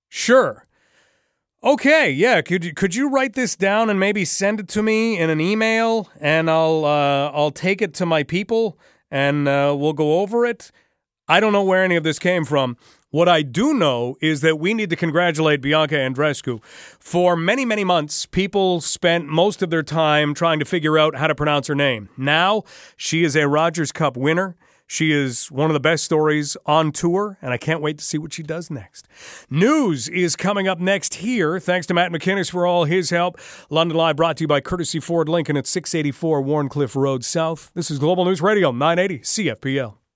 [0.10, 0.66] Sure.
[1.64, 2.42] Okay, yeah.
[2.42, 5.42] Could you, could you write this down and maybe send it to me in an
[5.42, 8.78] email, and I'll uh, I'll take it to my people,
[9.10, 10.72] and uh, we'll go over it.
[11.28, 12.78] I don't know where any of this came from.
[13.10, 16.64] What I do know is that we need to congratulate Bianca Andreescu.
[16.64, 21.28] For many, many months, people spent most of their time trying to figure out how
[21.28, 22.10] to pronounce her name.
[22.18, 22.64] Now,
[22.96, 24.56] she is a Rogers Cup winner.
[24.88, 28.18] She is one of the best stories on tour, and I can't wait to see
[28.18, 29.06] what she does next.
[29.50, 31.60] News is coming up next here.
[31.60, 33.38] Thanks to Matt McInnes for all his help.
[33.70, 37.70] London Live brought to you by Courtesy Ford Lincoln at 684 Wharncliffe Road South.
[37.74, 40.07] This is Global News Radio 980 CFPL.